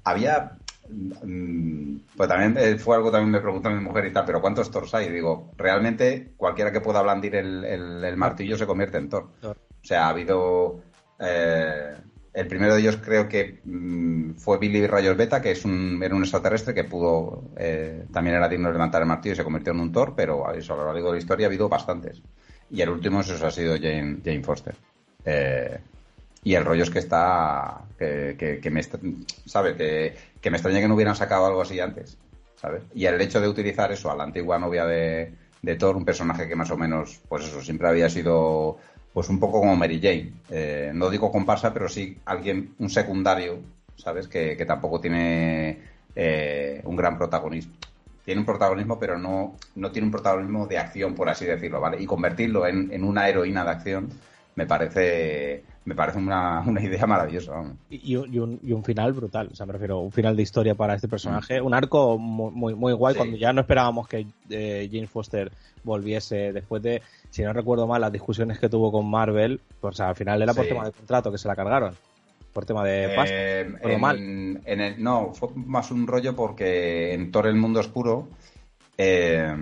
[0.04, 0.58] había.
[0.90, 4.94] Mm, pues también fue algo también me preguntó mi mujer y tal, pero ¿cuántos Thors
[4.94, 5.10] hay?
[5.10, 9.30] digo, realmente cualquiera que pueda blandir el, martillo se convierte en Thor.
[9.44, 10.82] O sea, ha habido.
[11.20, 11.96] Eh,
[12.34, 16.16] el primero de ellos creo que mm, fue Billy Rayos Beta, que es un, era
[16.16, 19.74] un extraterrestre que pudo, eh, también era digno de levantar el martillo y se convirtió
[19.74, 22.22] en un Thor, pero a lo largo de la historia ha habido bastantes.
[22.72, 24.76] Y el último eso ha sido Jane, Jane Foster.
[25.26, 25.80] Eh,
[26.44, 28.82] y el rollo es que está, que, que, me,
[29.46, 29.76] ¿sabe?
[29.76, 32.18] Que, que me extraña que no hubieran sacado algo así antes,
[32.56, 32.84] ¿sabes?
[32.96, 36.48] Y el hecho de utilizar eso a la antigua novia de, de Thor, un personaje
[36.48, 38.78] que más o menos, pues eso, siempre había sido
[39.14, 40.34] pues un poco como Mary Jane.
[40.50, 43.60] Eh, no digo comparsa, pero sí alguien, un secundario,
[43.96, 44.28] ¿sabes?
[44.28, 45.80] Que, tampoco tiene
[46.16, 47.74] eh, un gran protagonismo.
[48.24, 52.02] Tiene un protagonismo, pero no, no tiene un protagonismo de acción, por así decirlo, ¿vale?
[52.02, 54.10] Y convertirlo en, en una heroína de acción
[54.56, 57.64] me parece me parece una, idea maravillosa.
[57.90, 60.94] Y, un, y, un, final brutal, o sea, me refiero, un final de historia para
[60.94, 61.66] este personaje, mm.
[61.66, 65.52] un arco muy, muy, guay, cuando ya no esperábamos que eh, James Foster
[65.84, 70.16] volviese después de, si no recuerdo mal, las discusiones que tuvo con Marvel, pues al
[70.16, 71.96] final era por tema de contrato que se la cargaron.
[72.54, 73.34] Por tema de pasta.
[73.34, 74.18] Eh, mal.
[74.18, 78.28] En el, no, fue más un rollo porque en Thor el Mundo Oscuro
[78.98, 79.56] eh,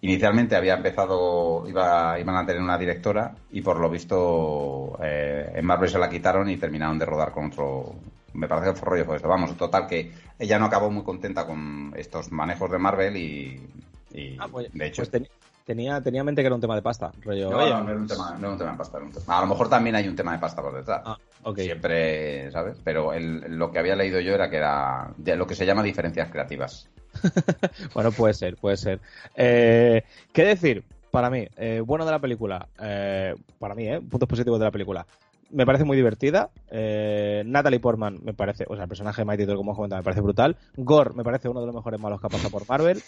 [0.00, 5.64] inicialmente había empezado, iba, iban a tener una directora y por lo visto eh, en
[5.66, 7.94] Marvel se la quitaron y terminaron de rodar con otro.
[8.32, 9.28] Me parece que fue rollo fue esto.
[9.28, 14.48] Vamos, total que ella no acabó muy contenta con estos manejos de Marvel y, ah,
[14.50, 15.02] pues, de hecho.
[15.02, 15.30] Pues
[15.70, 17.12] tenía, tenía en mente que era un tema de pasta.
[17.22, 18.98] Rollo, no, no, era un tema, no era un tema de pasta.
[19.28, 21.00] A lo mejor también hay un tema de pasta por detrás.
[21.04, 21.16] Ah,
[21.54, 22.76] Siempre, ¿sabes?
[22.82, 26.88] Pero lo que había leído yo era que era lo que se llama diferencias creativas.
[27.94, 29.00] bueno, puede ser, puede ser.
[29.36, 30.02] Eh,
[30.32, 30.82] ¿Qué decir?
[31.12, 34.00] Para mí, eh, bueno de la película, eh, para mí, ¿eh?
[34.00, 35.06] puntos positivos de la película.
[35.50, 36.50] Me parece muy divertida.
[36.70, 40.56] Natalie Portman me parece, o sea, el personaje de Mighty como comentado, me parece brutal.
[40.76, 43.02] Gore me parece uno de los mejores malos que ha pasado por Marvel.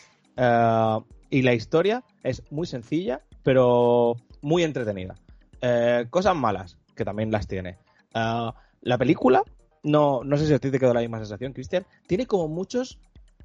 [1.31, 5.15] y la historia es muy sencilla, pero muy entretenida.
[6.11, 7.79] cosas malas, que también las tiene.
[8.13, 9.45] la película
[9.83, 12.99] no, no sé si a ti te quedó la misma sensación, Cristian, tiene como muchos,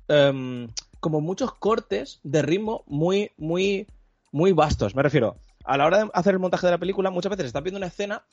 [0.07, 0.67] em,
[0.99, 3.87] como muchos cortes de ritmo muy, muy,
[4.31, 4.95] muy vastos.
[4.95, 7.63] Me refiero, a la hora de hacer el montaje de la película, muchas veces estás
[7.63, 8.23] viendo una escena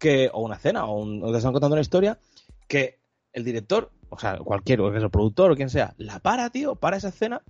[0.00, 2.18] que, o una escena, o, un, o te están contando una historia,
[2.66, 2.98] que
[3.32, 6.50] el director, o sea, cualquier, o que es el productor o quien sea, la para,
[6.50, 7.42] tío, para esa escena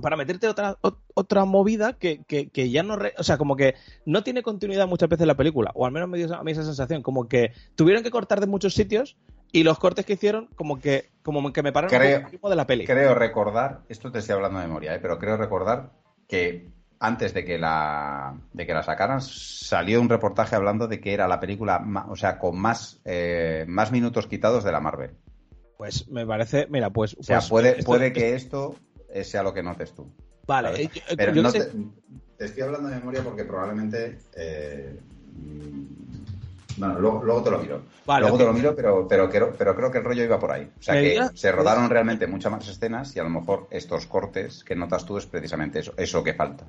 [0.00, 0.78] para meterte otra,
[1.14, 2.98] otra movida que, que, ya no...
[3.18, 6.18] o sea, como que no tiene continuidad muchas veces la película, o al menos me
[6.18, 9.16] dio a mí esa sensación, como que tuvieron que cortar de muchos sitios
[9.50, 12.66] y los cortes que hicieron como que como que me pararon creo, poco de la
[12.66, 12.86] peli.
[12.86, 14.98] Creo recordar, esto te estoy hablando de memoria, ¿eh?
[15.00, 15.90] pero creo recordar
[16.28, 16.68] que
[17.00, 21.28] antes de que la de que la sacaran salió un reportaje hablando de que era
[21.28, 25.12] la película, o sea, con más eh, más minutos quitados de la Marvel.
[25.76, 27.16] Pues me parece, mira, pues.
[27.18, 28.74] O sea, pues puede, puede que esto
[29.22, 30.12] sea lo que notes tú.
[30.48, 31.70] Vale, eh, pero no te,
[32.38, 34.18] estoy hablando de memoria porque probablemente.
[34.34, 34.98] Eh,
[36.78, 37.82] bueno, luego, te lo miro.
[38.06, 40.70] luego te lo miro, pero, pero, creo, pero creo que el rollo iba por ahí.
[40.78, 44.64] O sea que se rodaron realmente muchas más escenas y a lo mejor estos cortes
[44.64, 46.66] que notas tú es precisamente eso, eso que falta.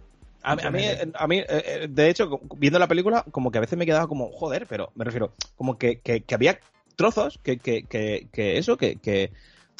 [0.49, 0.83] A, mí,
[1.13, 4.31] a mí, eh, de hecho, viendo la película, como que a veces me quedaba como,
[4.31, 6.59] joder, pero me refiero, como que, que, que había
[6.95, 9.31] trozos que, que, que, eso, que, que,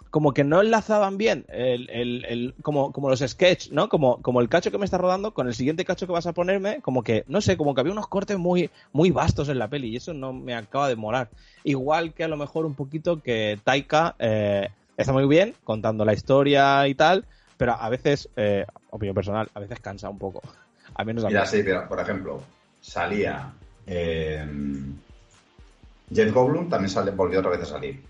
[0.10, 3.90] como que no enlazaban bien el, el, el, como, como los sketches, ¿no?
[3.90, 6.34] Como, como el cacho que me está rodando con el siguiente cacho que vas a
[6.34, 9.68] ponerme, como que, no sé, como que había unos cortes muy, muy vastos en la
[9.68, 11.30] peli y eso no me acaba de molar.
[11.64, 16.14] Igual que a lo mejor un poquito que Taika eh, está muy bien contando la
[16.14, 17.26] historia y tal,
[17.60, 20.42] pero a veces, eh, opinión personal, a veces cansa un poco.
[21.06, 22.42] Menos a Mira, sí, pero por ejemplo,
[22.80, 23.52] salía
[23.86, 24.46] eh,
[26.10, 28.02] Jet Goblin, también sale, volvió otra vez a salir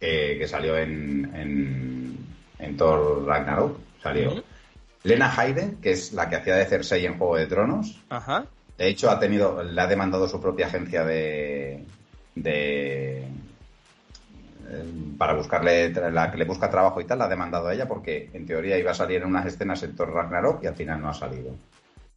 [0.00, 2.16] que salió en, en,
[2.58, 3.78] en, Thor Ragnarok.
[4.02, 4.42] Salió.
[5.02, 8.00] Lena Heide, que es la que hacía de Cersei en Juego de Tronos.
[8.08, 8.46] Ajá.
[8.78, 11.84] De hecho, ha tenido, le ha demandado su propia agencia de,
[12.34, 13.28] de eh,
[15.18, 18.30] para buscarle, la que le busca trabajo y tal, la ha demandado a ella porque
[18.32, 21.08] en teoría iba a salir en unas escenas en Thor Ragnarok y al final no
[21.08, 21.54] ha salido.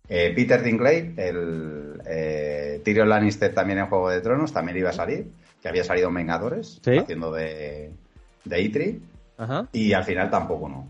[0.07, 4.93] Eh, Peter Dinklage, el eh, Tyrion Lannister también en Juego de Tronos, también iba a
[4.93, 5.27] salir
[5.61, 7.91] que había salido en Vengadores, haciendo de,
[8.43, 9.01] de Itri,
[9.71, 10.87] y al final tampoco no.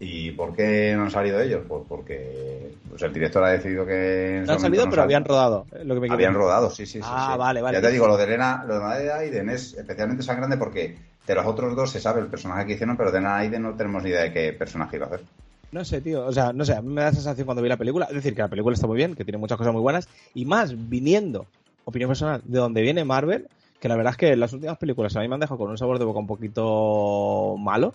[0.00, 1.62] ¿Y por qué no han salido ellos?
[1.66, 4.44] Pues porque pues el director ha decidido que...
[4.46, 5.66] No han salido, pero habían rodado.
[5.84, 7.04] Lo que habían rodado, sí, sí, sí.
[7.04, 7.78] Ah, vale, vale.
[7.78, 11.44] Ya te digo, lo de Elena, lo de Aiden es especialmente sangrante porque de los
[11.46, 14.10] otros dos se sabe el personaje que hicieron, pero de Elena Aiden no tenemos ni
[14.10, 15.24] idea de qué personaje iba a hacer.
[15.72, 16.24] No sé, tío.
[16.24, 18.06] O sea, no sé, a mí me da la sensación cuando vi la película.
[18.06, 20.08] Es decir, que la película está muy bien, que tiene muchas cosas muy buenas.
[20.32, 21.46] Y más viniendo,
[21.84, 23.48] opinión personal, de donde viene Marvel,
[23.80, 25.76] que la verdad es que las últimas películas a mí me han dejado con un
[25.76, 27.94] sabor de boca un poquito malo.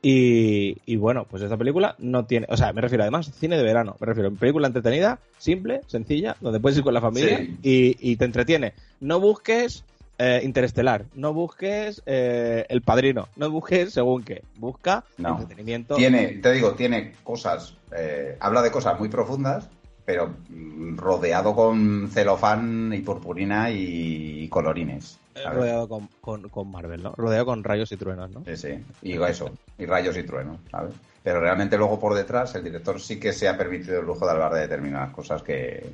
[0.00, 3.96] Y, bueno, pues esta película no tiene, o sea, me refiero además cine de verano,
[4.00, 8.24] me refiero a película entretenida, simple, sencilla, donde puedes ir con la familia y, te
[8.24, 8.74] entretiene.
[9.00, 9.84] No busques
[10.18, 15.96] eh, Interestelar, no busques eh, El Padrino, no busques según qué, busca entretenimiento.
[15.96, 19.68] Tiene, te digo, tiene cosas, eh, habla de cosas muy profundas,
[20.08, 25.18] pero mm, rodeado con celofán y purpurina y colorines.
[25.34, 25.86] Eh, rodeado
[26.22, 27.12] con, Marvel, ¿no?
[27.14, 28.42] Rodeado con rayos y truenos, ¿no?
[28.46, 28.84] Sí, sí.
[29.02, 30.94] Y eso, y rayos y truenos, ¿sabes?
[31.22, 34.32] Pero realmente luego por detrás el director sí que se ha permitido el lujo de
[34.32, 35.90] hablar de determinadas cosas que,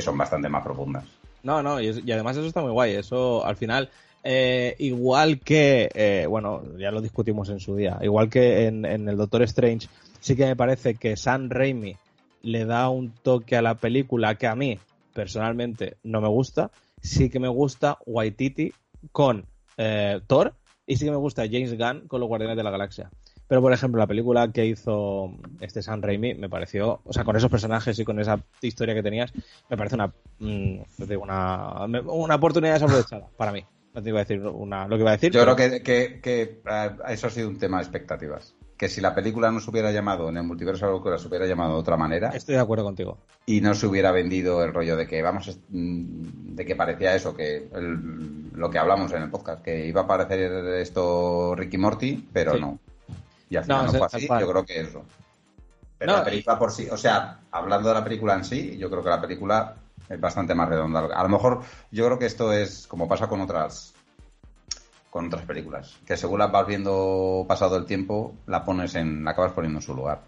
[0.00, 1.04] son bastante más profundas.
[1.42, 2.94] No, no, y, además eso está muy guay.
[2.94, 3.90] Eso al final,
[4.24, 9.06] eh, igual que, eh, bueno, ya lo discutimos en su día, igual que en, en
[9.06, 9.86] el Doctor Strange,
[10.18, 11.94] sí que me parece que Sam Raimi
[12.48, 14.78] le da un toque a la película que a mí
[15.12, 16.70] personalmente no me gusta.
[17.00, 18.72] Sí que me gusta Waititi
[19.12, 20.54] con eh, Thor
[20.86, 23.10] y sí que me gusta James Gunn con los Guardianes de la Galaxia.
[23.46, 25.30] Pero, por ejemplo, la película que hizo
[25.60, 29.02] este Sam Raimi me pareció, o sea, con esos personajes y con esa historia que
[29.02, 29.32] tenías,
[29.70, 30.80] me parece una, mm,
[31.20, 33.64] una, una oportunidad desaprovechada para mí.
[33.94, 35.32] No te iba a decir una, lo que iba a decir.
[35.32, 39.00] Yo creo que, que, que, eh, eso ha sido un tema de expectativas que si
[39.00, 41.80] la película no se hubiera llamado en el multiverso que la se hubiera llamado de
[41.80, 42.30] otra manera.
[42.30, 43.18] Estoy de acuerdo contigo.
[43.44, 47.34] Y no se hubiera vendido el rollo de que vamos mm, de que parecía eso,
[47.34, 47.68] que
[48.54, 52.78] lo que hablamos en el podcast, que iba a parecer esto Ricky Morty, pero no.
[53.50, 55.02] Y al final no, fue así, yo creo que eso.
[55.98, 59.02] Pero la película por sí, o sea, hablando de la película en sí, yo creo
[59.02, 59.74] que la película
[60.08, 61.00] es bastante más redonda.
[61.12, 63.94] A lo mejor yo creo que esto es como pasa con otras
[65.10, 69.30] con otras películas, que según las vas viendo pasado el tiempo, la pones en, la
[69.30, 70.20] acabas poniendo en su lugar.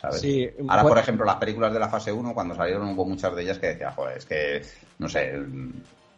[0.00, 0.24] ¿sabes?
[0.68, 3.58] Ahora, por ejemplo, las películas de la fase 1, cuando salieron hubo muchas de ellas
[3.58, 4.62] que decía, joder, es que,
[4.98, 5.38] no sé,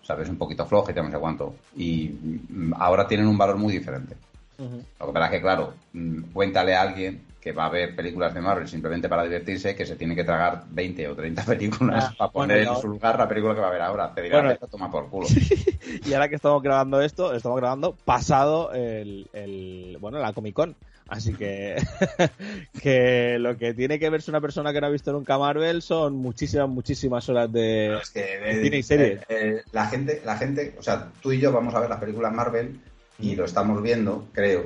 [0.02, 1.54] sabes, un poquito flojo y no sé cuánto.
[1.76, 4.16] Y mm, ahora tienen un valor muy diferente.
[4.58, 8.32] Lo que pasa es que, claro, mm, cuéntale a alguien que va a ver películas
[8.32, 12.14] de Marvel simplemente para divertirse, que se tiene que tragar 20 o 30 películas Ah,
[12.16, 14.14] para poner bueno, en su lugar la película que va a ver ahora.
[14.14, 14.52] Te dirá, Bueno.
[14.52, 15.26] "Esto toma por culo.
[16.06, 20.76] y ahora que estamos grabando esto, estamos grabando pasado el, el- bueno, la Comic Con.
[21.08, 21.76] Así que,
[22.82, 26.14] que lo que tiene que verse una persona que no ha visto nunca Marvel son
[26.14, 27.98] muchísimas, muchísimas horas de...
[28.00, 28.20] Es que,
[28.50, 29.20] eh, Cine y series.
[29.22, 31.98] eh, eh, la gente, la gente, o sea, tú y yo vamos a ver las
[32.00, 32.80] películas Marvel
[33.18, 34.64] y lo estamos viendo, creo,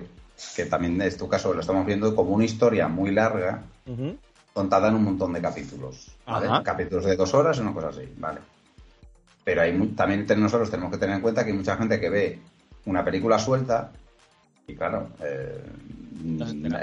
[0.55, 3.63] que también es tu caso, lo estamos viendo como una historia muy larga
[4.53, 6.09] contada en un montón de capítulos.
[6.65, 8.41] Capítulos de dos horas, una cosa así, vale.
[9.45, 12.39] Pero hay también nosotros tenemos que tener en cuenta que hay mucha gente que ve
[12.87, 13.93] una película suelta
[14.67, 15.63] y claro, eh,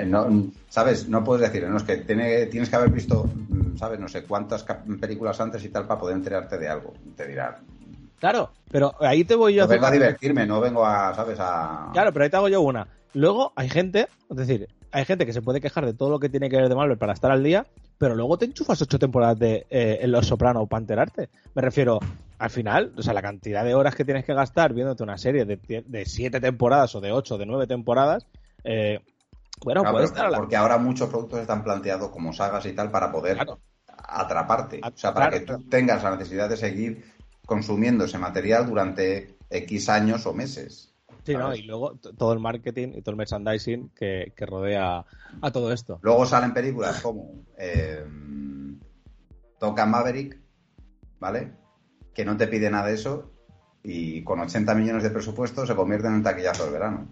[0.05, 1.09] No ¿sabes?
[1.09, 3.99] No puedes decir, no, es que tiene- tienes que haber visto, mm, ¿sabes?
[3.99, 4.63] No sé cuántas
[4.99, 6.93] películas antes y tal para poder enterarte de algo.
[7.17, 7.59] Te dirá,
[8.19, 11.37] Claro, pero ahí te voy yo yo vengo a divertirme, no vengo a, ¿sabes?
[11.41, 11.89] A...
[11.91, 12.87] Claro, pero ahí te hago yo una.
[13.13, 16.29] Luego hay gente, es decir, hay gente que se puede quejar de todo lo que
[16.29, 17.65] tiene que ver de Marvel para estar al día,
[17.97, 21.29] pero luego te enchufas ocho temporadas de eh, en Los Soprano para enterarte.
[21.53, 21.99] Me refiero,
[22.39, 25.45] al final, o sea, la cantidad de horas que tienes que gastar viéndote una serie
[25.45, 28.25] de, siete temporadas o de ocho, de nueve temporadas,
[28.63, 28.99] eh,
[29.63, 30.37] bueno, Claro, estar a la...
[30.37, 33.59] Porque ahora muchos productos están planteados como sagas y tal para poder Claro.
[33.87, 34.79] atraparte.
[34.81, 35.63] Ah, O sea, para que tú claro.
[35.69, 37.05] tengas la necesidad de seguir
[37.45, 40.92] consumiendo ese material durante X años o meses.
[41.23, 41.55] Sí, ¿no?
[41.55, 45.05] Y luego todo el marketing y todo el merchandising que, que rodea
[45.41, 45.99] a todo esto.
[46.01, 48.05] Luego salen películas como eh,
[49.57, 50.37] Toca Maverick,
[51.19, 51.53] ¿vale?
[52.13, 53.31] Que no te pide nada de eso
[53.83, 57.07] y con 80 millones de presupuesto se convierten en un taquillazo del verano.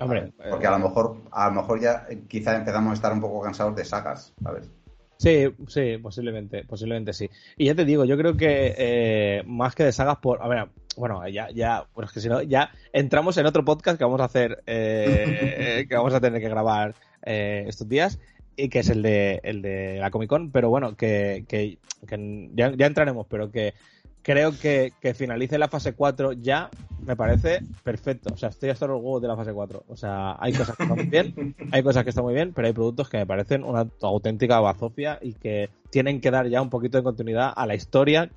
[0.00, 3.12] Hombre, Porque eh, a lo mejor, a lo mejor ya eh, quizá empezamos a estar
[3.12, 4.70] un poco cansados de sagas, ¿sabes?
[5.18, 7.30] Sí, sí, posiblemente, posiblemente sí.
[7.56, 10.68] Y ya te digo, yo creo que eh, más que de sagas por, a ver,
[10.96, 14.20] bueno, ya, ya, bueno, es que si no, ya entramos en otro podcast que vamos
[14.20, 18.18] a hacer, eh, que vamos a tener que grabar eh, estos días
[18.56, 22.50] y que es el de, el de la Comic Con, pero bueno, que, que, que
[22.54, 23.74] ya, ya entraremos, pero que
[24.22, 26.70] creo que, que finalice la fase 4 ya
[27.04, 28.32] me parece perfecto.
[28.32, 29.84] O sea, estoy hasta los huevos de la fase 4.
[29.88, 32.66] O sea, hay cosas que están muy bien, hay cosas que están muy bien, pero
[32.66, 36.70] hay productos que me parecen una auténtica bazofia y que tienen que dar ya un
[36.70, 38.30] poquito de continuidad a la historia,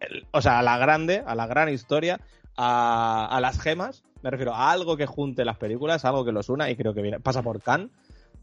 [0.00, 2.20] el- o sea, a la grande, a la gran historia,
[2.56, 4.02] a, a las gemas.
[4.22, 7.00] Me refiero a algo que junte las películas, algo que los una y creo que
[7.02, 7.90] viene, pasa por Khan.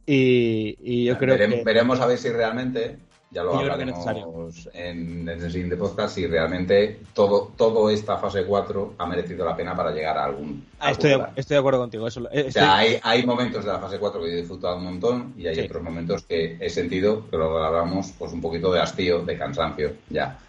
[0.05, 1.63] Y, y yo creo Verem- que...
[1.63, 2.97] Veremos a ver si realmente,
[3.29, 8.93] ya lo hablaremos en, en el siguiente podcast, si realmente todo, todo esta fase 4
[8.97, 10.65] ha merecido la pena para llegar a algún...
[10.79, 12.07] Ah, estoy, de, estoy de acuerdo contigo.
[12.07, 14.37] Eso, eh, O estoy- sea, hay, hay momentos de la fase 4 que yo he
[14.39, 15.61] disfrutado un montón y hay Sí.
[15.61, 19.91] otros momentos que he sentido, que lo hablamos, pues un poquito de hastío, de cansancio,
[20.09, 20.39] ya.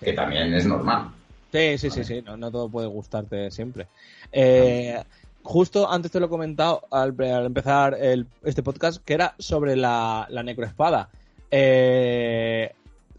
[0.00, 1.10] Que también es normal.
[1.52, 3.86] Sí, sí, sí, sí, no, no todo puede gustarte siempre.
[4.32, 5.02] Eh,
[5.42, 9.74] justo antes te lo he comentado al, al empezar el- este podcast, que era sobre
[9.76, 11.08] la, la necroespada.
[11.50, 12.70] Eh,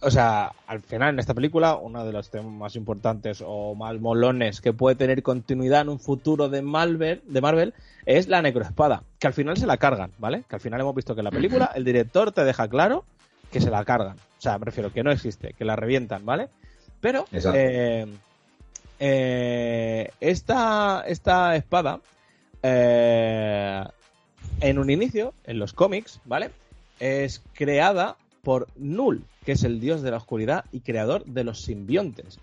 [0.02, 4.00] o sea, al final en esta película, uno de los temas más importantes o más
[4.00, 7.74] molones que puede tener continuidad en un futuro de Marvel, de Marvel
[8.06, 10.44] es la necroespada, que al final se la cargan, ¿vale?
[10.48, 13.04] Que al final hemos visto que en la película el director te deja claro
[13.52, 14.16] que se la cargan.
[14.16, 16.48] O sea, me refiero que no existe, que la revientan, ¿vale?
[17.02, 18.06] Pero eh,
[19.00, 22.00] eh, esta, esta espada,
[22.62, 23.84] eh,
[24.60, 26.52] en un inicio, en los cómics, ¿vale?
[27.00, 31.62] Es creada por Null, que es el dios de la oscuridad y creador de los
[31.62, 32.40] simbiontes.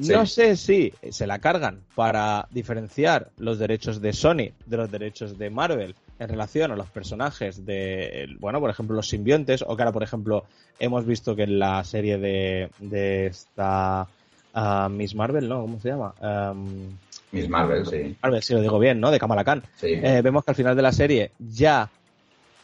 [0.00, 0.12] Sí.
[0.12, 5.38] No sé si se la cargan para diferenciar los derechos de Sony de los derechos
[5.38, 9.82] de Marvel en relación a los personajes de, bueno, por ejemplo, los simbiontes, o que
[9.82, 10.44] ahora, por ejemplo,
[10.78, 14.06] hemos visto que en la serie de, de esta
[14.54, 15.60] ah, Miss Marvel, ¿no?
[15.62, 16.14] ¿Cómo se llama?
[16.20, 16.96] Am,
[17.32, 18.16] Miss Marvel, sí.
[18.22, 19.10] Marvel, si lo digo bien, ¿no?
[19.10, 19.62] De Kamala Khan.
[19.76, 19.88] sí.
[20.02, 21.90] Eh, vemos que al final de la serie ya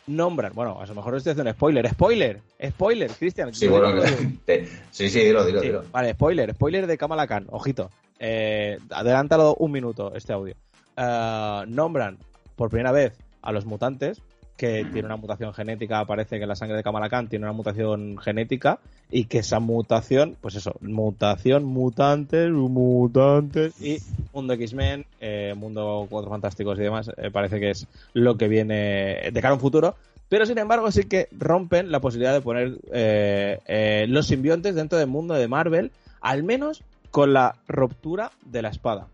[0.07, 2.41] nombran, bueno, a lo mejor estoy haciendo un spoiler, spoiler,
[2.71, 3.55] spoiler, Cristian.
[3.55, 4.01] Sí, bueno,
[4.47, 5.85] te- sí, sí, dilo, dilo, Sí, dilo.
[5.93, 7.91] Vale, spoiler, spoiler de Kamala Khan, ojito.
[8.19, 10.55] Eh, adelántalo un minuto este audio.
[10.97, 12.19] Eh, nombran
[12.57, 13.13] por primera vez
[13.43, 14.23] a los mutantes,
[14.57, 18.19] que tiene una mutación genética, parece que la sangre de Kamala Khan tiene una mutación
[18.19, 18.79] genética,
[19.11, 23.99] y que esa mutación, pues eso, mutación, mutantes, mutantes, y
[24.33, 29.31] Mundo X-Men, eh, Mundo Cuatro Fantásticos y demás, eh, parece que es lo que viene
[29.33, 29.97] de cara a un futuro.
[30.29, 34.97] Pero sin embargo sí que rompen la posibilidad de poner eh, eh, los simbiontes dentro
[34.97, 35.91] del mundo de Marvel,
[36.23, 39.09] al menos con la ruptura de la espada.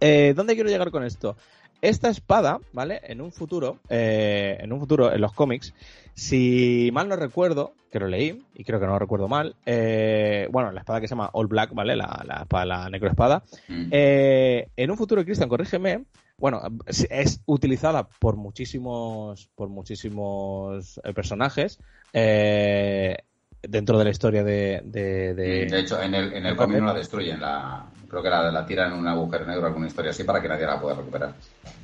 [0.00, 1.36] ¿Dónde quiero llegar con esto?
[1.80, 3.00] Esta espada, ¿vale?
[3.04, 5.72] En un futuro, eh, en un futuro, en los cómics,
[6.14, 10.48] si mal no recuerdo, que lo leí, y creo que no lo recuerdo mal, eh,
[10.50, 11.94] bueno, la espada que se llama All Black, ¿vale?
[11.96, 13.44] La, la, espada- la necroespada.
[13.68, 13.88] Mm.
[13.92, 16.04] Eh, en un futuro, Cristian, corrígeme,
[16.36, 21.78] bueno, es utilizada por muchísimos, por muchísimos eh, personajes.
[22.12, 23.16] Eh,
[23.62, 24.82] dentro de la historia de...
[24.84, 28.50] De, de, hecho, en el, en el cómic no la destruyen, la, creo que la,
[28.50, 31.34] la tiran en un agujero negro, alguna historia así, para que nadie la pueda recuperar.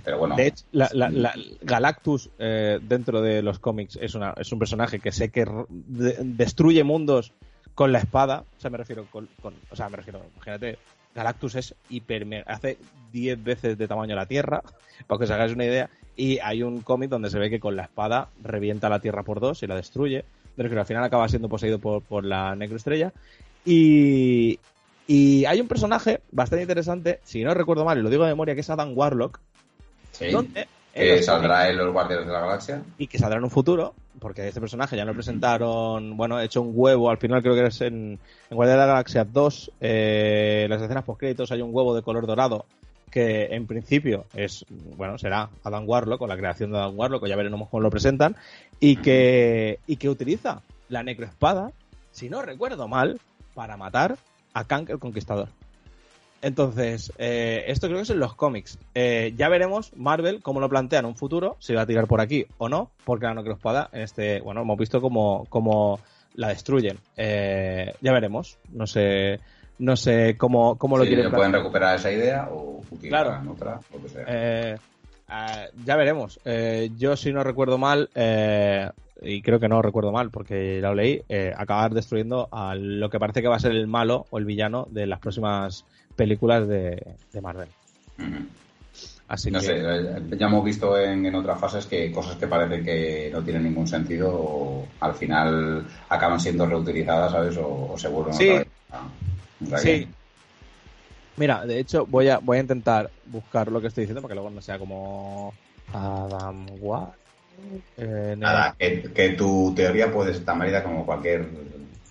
[0.04, 0.36] Pero bueno...
[0.36, 5.00] De hecho, la, la, Galactus eh, dentro de los cómics es, una, es un personaje
[5.00, 7.32] que sé que destruye mundos
[7.74, 10.78] con la espada, o sea, me refiero con, con o sea, me refiero, imagínate,
[11.14, 12.78] Galactus es hiper, hace
[13.12, 14.62] 10 veces de tamaño la Tierra,
[15.06, 17.76] para que os hagáis una idea, y hay un cómic donde se ve que con
[17.76, 20.24] la espada revienta la Tierra por dos y la destruye,
[20.56, 23.12] pero que al final acaba siendo poseído por, por la necroestrella.
[23.64, 24.60] Y,
[25.06, 28.54] y hay un personaje bastante interesante, si no recuerdo mal, y lo digo de memoria,
[28.54, 29.40] que es Adam Warlock,
[30.12, 30.30] sí.
[30.30, 32.82] donde que saldrá en los Guardianes de la Galaxia.
[32.98, 36.70] Y que saldrá en un futuro, porque este personaje ya lo presentaron, bueno, hecho un
[36.72, 38.18] huevo, al final creo que es en,
[38.50, 42.02] en Guardianes de la Galaxia 2, eh, las escenas post créditos hay un huevo de
[42.02, 42.64] color dorado
[43.10, 44.64] que en principio es,
[44.96, 47.90] bueno, será Adam Warlock o la creación de Adam Warlock, o ya veremos cómo lo
[47.90, 48.36] presentan,
[48.80, 51.70] y que, y que utiliza la necroespada,
[52.10, 53.20] si no recuerdo mal,
[53.54, 54.16] para matar
[54.54, 55.48] a Kang el Conquistador.
[56.44, 58.78] Entonces, eh, esto creo que es en los cómics.
[58.94, 62.20] Eh, ya veremos Marvel cómo lo plantea en un futuro, si va a tirar por
[62.20, 66.00] aquí o no, porque la necroespada en este, bueno, hemos visto cómo, cómo
[66.34, 66.98] la destruyen.
[67.16, 68.58] Eh, ya veremos.
[68.70, 69.40] No sé,
[69.78, 71.30] no sé cómo, cómo lo quieren.
[71.30, 74.78] pueden recuperar esa idea o utilizar en otra, lo que sea.
[75.82, 76.40] ya veremos.
[76.98, 78.10] yo, si no recuerdo mal,
[79.22, 81.22] y creo que no recuerdo mal porque lo leí,
[81.56, 84.86] acabar destruyendo a lo que parece que va a ser el malo o el villano
[84.90, 85.84] de las próximas
[86.16, 87.68] películas de, Marvel.
[89.26, 93.30] Así no sé, eh, ya hemos visto en, otras fases que cosas que parecen que
[93.32, 97.56] no tienen ningún sentido al final acaban siendo reutilizadas, ¿sabes?
[97.58, 98.50] O, se vuelven sí.
[99.78, 100.08] sí.
[101.36, 104.36] Mira, de hecho voy a voy a intentar buscar lo que estoy diciendo para que
[104.36, 105.54] luego no sea como
[105.92, 107.23] Adam War.
[107.96, 111.46] Eh, Nada, que, tu teoría puede estar tan válida como cualquier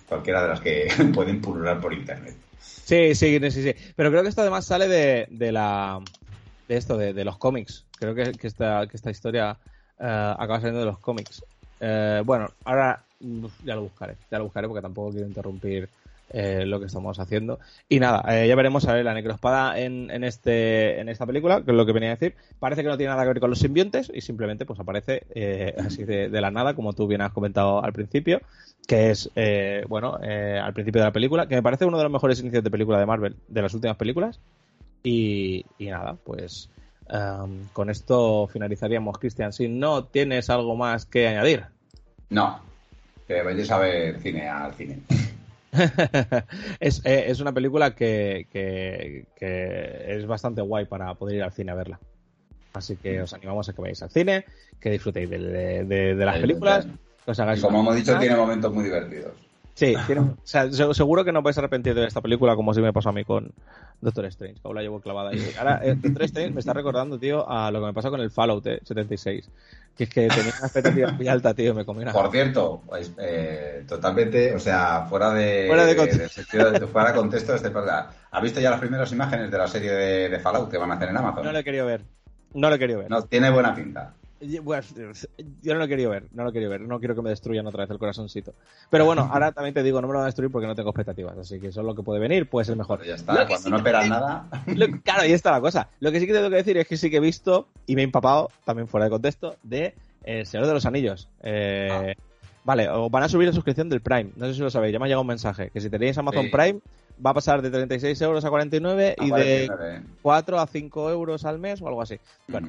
[0.08, 2.34] cualquiera de las que pueden pulular por internet.
[2.60, 3.74] Sí, sí, sí, sí.
[3.96, 6.00] Pero creo que esto además sale de, de la
[6.68, 7.84] de esto, de, los cómics.
[7.98, 9.58] Creo que, que, esta, que esta historia
[9.98, 11.42] uh, acaba saliendo de los cómics.
[11.80, 13.04] Uh, bueno, ahora
[13.64, 15.88] ya lo buscaré, ya lo buscaré porque tampoco quiero interrumpir
[16.30, 17.60] eh, lo que estamos haciendo.
[17.88, 21.62] Y nada, eh, ya veremos a ver la necroespada en, en, este, en esta película,
[21.62, 22.34] que es lo que venía a decir.
[22.58, 25.74] Parece que no tiene nada que ver con los simbiontes y simplemente pues aparece eh,
[25.78, 28.40] así de, la nada, como tú bien has comentado al principio,
[28.86, 29.30] que es,
[29.88, 32.70] bueno, al principio de la película, que me parece uno de los mejores inicios de
[32.70, 34.40] película de Marvel, de las últimas películas.
[35.04, 36.70] Y, nada, pues
[37.10, 39.52] um, con esto finalizaríamos, Cristian.
[39.52, 41.66] Si no tienes algo más que añadir.
[42.30, 42.60] No,
[43.28, 45.00] que vayáis a ver cine al cine.
[46.80, 49.26] es, eh, es, una película que, que,
[50.06, 52.00] es bastante guay para poder ir al cine a verla.
[52.72, 54.44] Así que os animamos a que vayáis al cine,
[54.80, 56.86] que disfrutéis de, de, las películas.
[57.60, 59.43] como hemos dicho, tiene momentos muy divertidos.
[59.74, 59.94] Sí,
[60.92, 63.24] seguro que no vais a arrepentir de esta película como si me pasó a mí
[63.24, 63.52] con
[64.00, 65.52] Doctor Strange, que aún la llevo clavada ahí.
[65.58, 68.30] Ahora, eh, Doctor Strange me está recordando, tío, a lo que me pasó con el
[68.30, 69.46] Fallout 76.
[69.46, 69.50] Eh,
[69.96, 72.12] que es que tenía una expectativa muy alta, tío, me comí una...
[72.12, 75.66] Por cierto, pues, eh, totalmente, o sea, fuera de...
[75.66, 76.40] Fuera de contexto.
[76.70, 77.72] De, fuera de contexto este
[78.30, 80.94] ¿Ha visto ya las primeras imágenes de la serie de, de Fallout que van a
[80.94, 81.44] hacer en Amazon?
[81.44, 82.04] No lo he querido ver.
[82.54, 83.10] No lo he querido ver.
[83.10, 84.14] No, tiene buena pinta.
[84.64, 84.94] Pues,
[85.62, 87.84] yo no lo quería ver, no lo quería ver, no quiero que me destruyan otra
[87.84, 88.54] vez el corazoncito.
[88.90, 90.90] Pero bueno, ahora también te digo, no me lo van a destruir porque no tengo
[90.90, 93.04] expectativas, así que eso es lo que puede venir, puede ser mejor.
[93.04, 94.48] ya está, cuando no esperas nada.
[95.04, 95.88] claro, ahí está la cosa.
[96.00, 98.02] Lo que sí que tengo que decir es que sí que he visto y me
[98.02, 101.28] he empapado, también fuera de contexto, de El Señor de los Anillos.
[101.42, 102.22] Eh, ah.
[102.64, 104.98] Vale, o van a subir la suscripción del Prime, no sé si lo sabéis, ya
[104.98, 106.80] me ha llegado un mensaje, que si tenéis Amazon Prime
[107.24, 111.58] va a pasar de 36 euros a 49 y de 4 a 5 euros al
[111.58, 112.18] mes o algo así.
[112.48, 112.68] Bueno,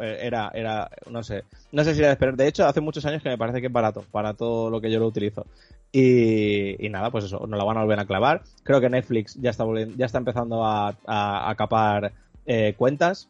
[0.00, 2.36] eh, era, era, no sé, no sé si era de esperar.
[2.36, 4.90] De hecho, hace muchos años que me parece que es barato para todo lo que
[4.90, 5.46] yo lo utilizo.
[5.92, 8.42] Y, nada, pues eso, nos la van a volver a clavar.
[8.64, 9.64] Creo que Netflix ya está,
[9.96, 12.12] ya está empezando a, a, a capar
[12.46, 13.28] eh, cuentas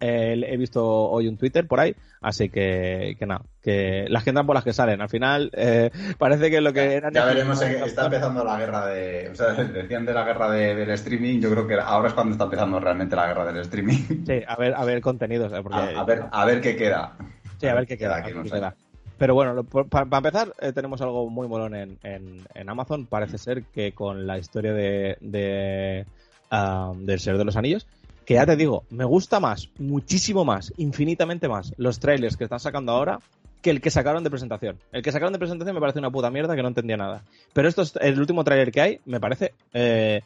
[0.00, 4.30] eh, he visto hoy un Twitter por ahí, así que, que nada, que las que
[4.30, 5.00] entran por las que salen.
[5.00, 7.10] Al final, eh, parece que lo que era.
[7.12, 9.28] Ya veremos, está empezando la guerra de.
[9.30, 12.44] O sea, decían de la guerra del streaming, yo creo que ahora es cuando está
[12.44, 13.98] empezando realmente la guerra del streaming.
[14.28, 15.52] Sí, a ver, a ver contenidos.
[15.52, 15.62] Eh,
[15.96, 17.16] a, ver, a ver qué queda.
[17.58, 18.22] Sí, a ver qué queda.
[18.22, 18.74] queda.
[19.16, 23.06] Pero bueno, para, empezar, tenemos algo muy molón en, en, Amazon.
[23.06, 26.04] Parece ser que con la historia de, de
[26.50, 27.86] del Señor de los Anillos,
[28.28, 32.60] que ya te digo, me gusta más, muchísimo más, infinitamente más los trailers que están
[32.60, 33.20] sacando ahora
[33.62, 34.76] que el que sacaron de presentación.
[34.92, 37.22] El que sacaron de presentación me parece una puta mierda que no entendía nada.
[37.54, 40.20] Pero esto es el último trailer que hay, me parece eh,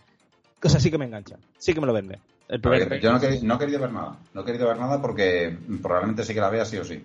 [0.61, 2.19] cosa sí que me engancha, sí que me lo vende.
[3.01, 6.41] yo no, he querido ver nada, no he querido ver nada porque probablemente sí que
[6.41, 7.05] la vea sí o sí.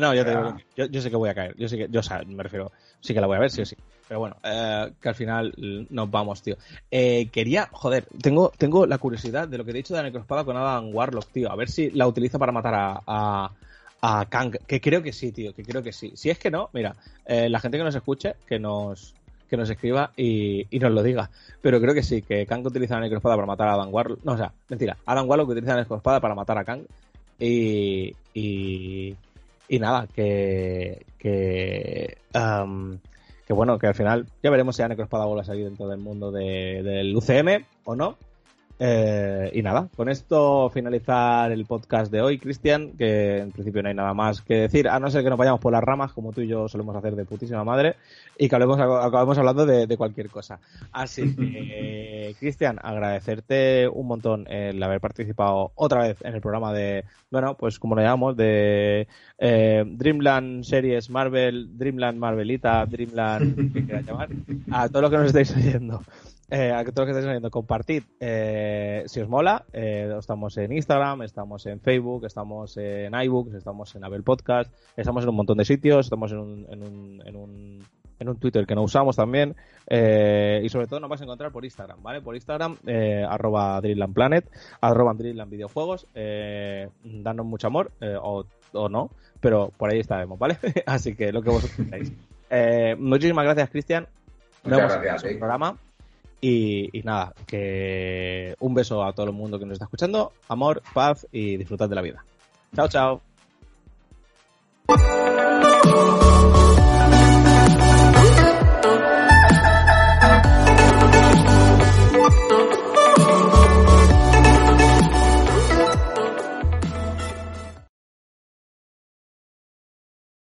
[0.00, 2.42] No, yo, te digo, yo, sé que voy a caer, yo sé que, yo me
[2.42, 3.76] refiero, sí que la voy a ver sí o sí.
[4.08, 5.54] Pero bueno, eh, que al final
[5.90, 6.56] nos vamos, tío.
[6.90, 10.44] Eh, quería, joder, tengo, tengo la curiosidad de lo que he dicho de la necrospada
[10.44, 11.50] con Adam Warlock, tío.
[11.50, 12.74] A ver si la utiliza para matar
[13.06, 13.50] a,
[14.00, 14.56] a, Kang.
[14.66, 16.12] Que creo que sí, tío, que creo que sí.
[16.14, 19.14] Si es que no, mira, eh, la gente que nos escuche, que nos,
[19.48, 21.30] que nos escriba y, y, nos lo diga.
[21.60, 24.24] Pero creo que sí, que Kang utiliza la necrospada para matar a Adam Warlock.
[24.24, 24.96] No, o sea, mentira.
[25.06, 26.82] Adam Warlock utiliza la necrospada para matar a Kang.
[27.38, 28.14] Y.
[28.34, 29.16] Y,
[29.72, 31.06] y nada, que.
[31.18, 32.18] Que.
[32.34, 32.98] Um,
[33.46, 35.98] que bueno, que al final ya veremos si la necrospada vuelve a salir dentro del
[35.98, 38.18] mundo de, del UCM o no.
[38.78, 43.88] Eh, y nada, con esto finalizar el podcast de hoy, Cristian, que en principio no
[43.88, 46.32] hay nada más que decir, a no ser que nos vayamos por las ramas, como
[46.32, 47.96] tú y yo solemos hacer de putísima madre,
[48.36, 50.58] y que hablemos, acabamos hablando de, cualquier cosa.
[50.90, 57.04] Así que, Cristian, agradecerte un montón el haber participado otra vez en el programa de,
[57.30, 59.06] bueno, pues como lo llamamos, de
[59.38, 64.28] eh, Dreamland Series Marvel, Dreamland Marvelita, Dreamland, ¿qué quieras llamar?
[64.70, 66.02] A todos los que nos estáis oyendo
[66.52, 69.64] eh, a todos los que estáis viendo, compartid eh, si os mola.
[69.72, 75.22] Eh, estamos en Instagram, estamos en Facebook, estamos en iBooks, estamos en Apple Podcast, estamos
[75.22, 77.78] en un montón de sitios, estamos en un, en un, en un,
[78.18, 79.56] en un Twitter que no usamos también.
[79.88, 82.20] Eh, y sobre todo nos vais a encontrar por Instagram, ¿vale?
[82.20, 82.76] Por Instagram,
[83.26, 83.80] arroba
[84.12, 84.44] Planet,
[84.82, 86.06] arroba Dreamland Videojuegos.
[86.14, 88.44] Eh, danos mucho amor, o,
[88.74, 90.58] o no, pero por ahí estaremos, ¿vale?
[90.84, 92.12] Así que lo que vosotros queráis.
[92.98, 94.06] muchísimas gracias, Cristian.
[94.64, 95.24] Muchas gracias.
[95.24, 95.78] El programa.
[96.44, 100.32] Y, nada, que un beso a todo el mundo que nos está escuchando.
[100.48, 102.24] Amor, paz y disfrutad de la vida.
[102.74, 103.22] Chao, chao.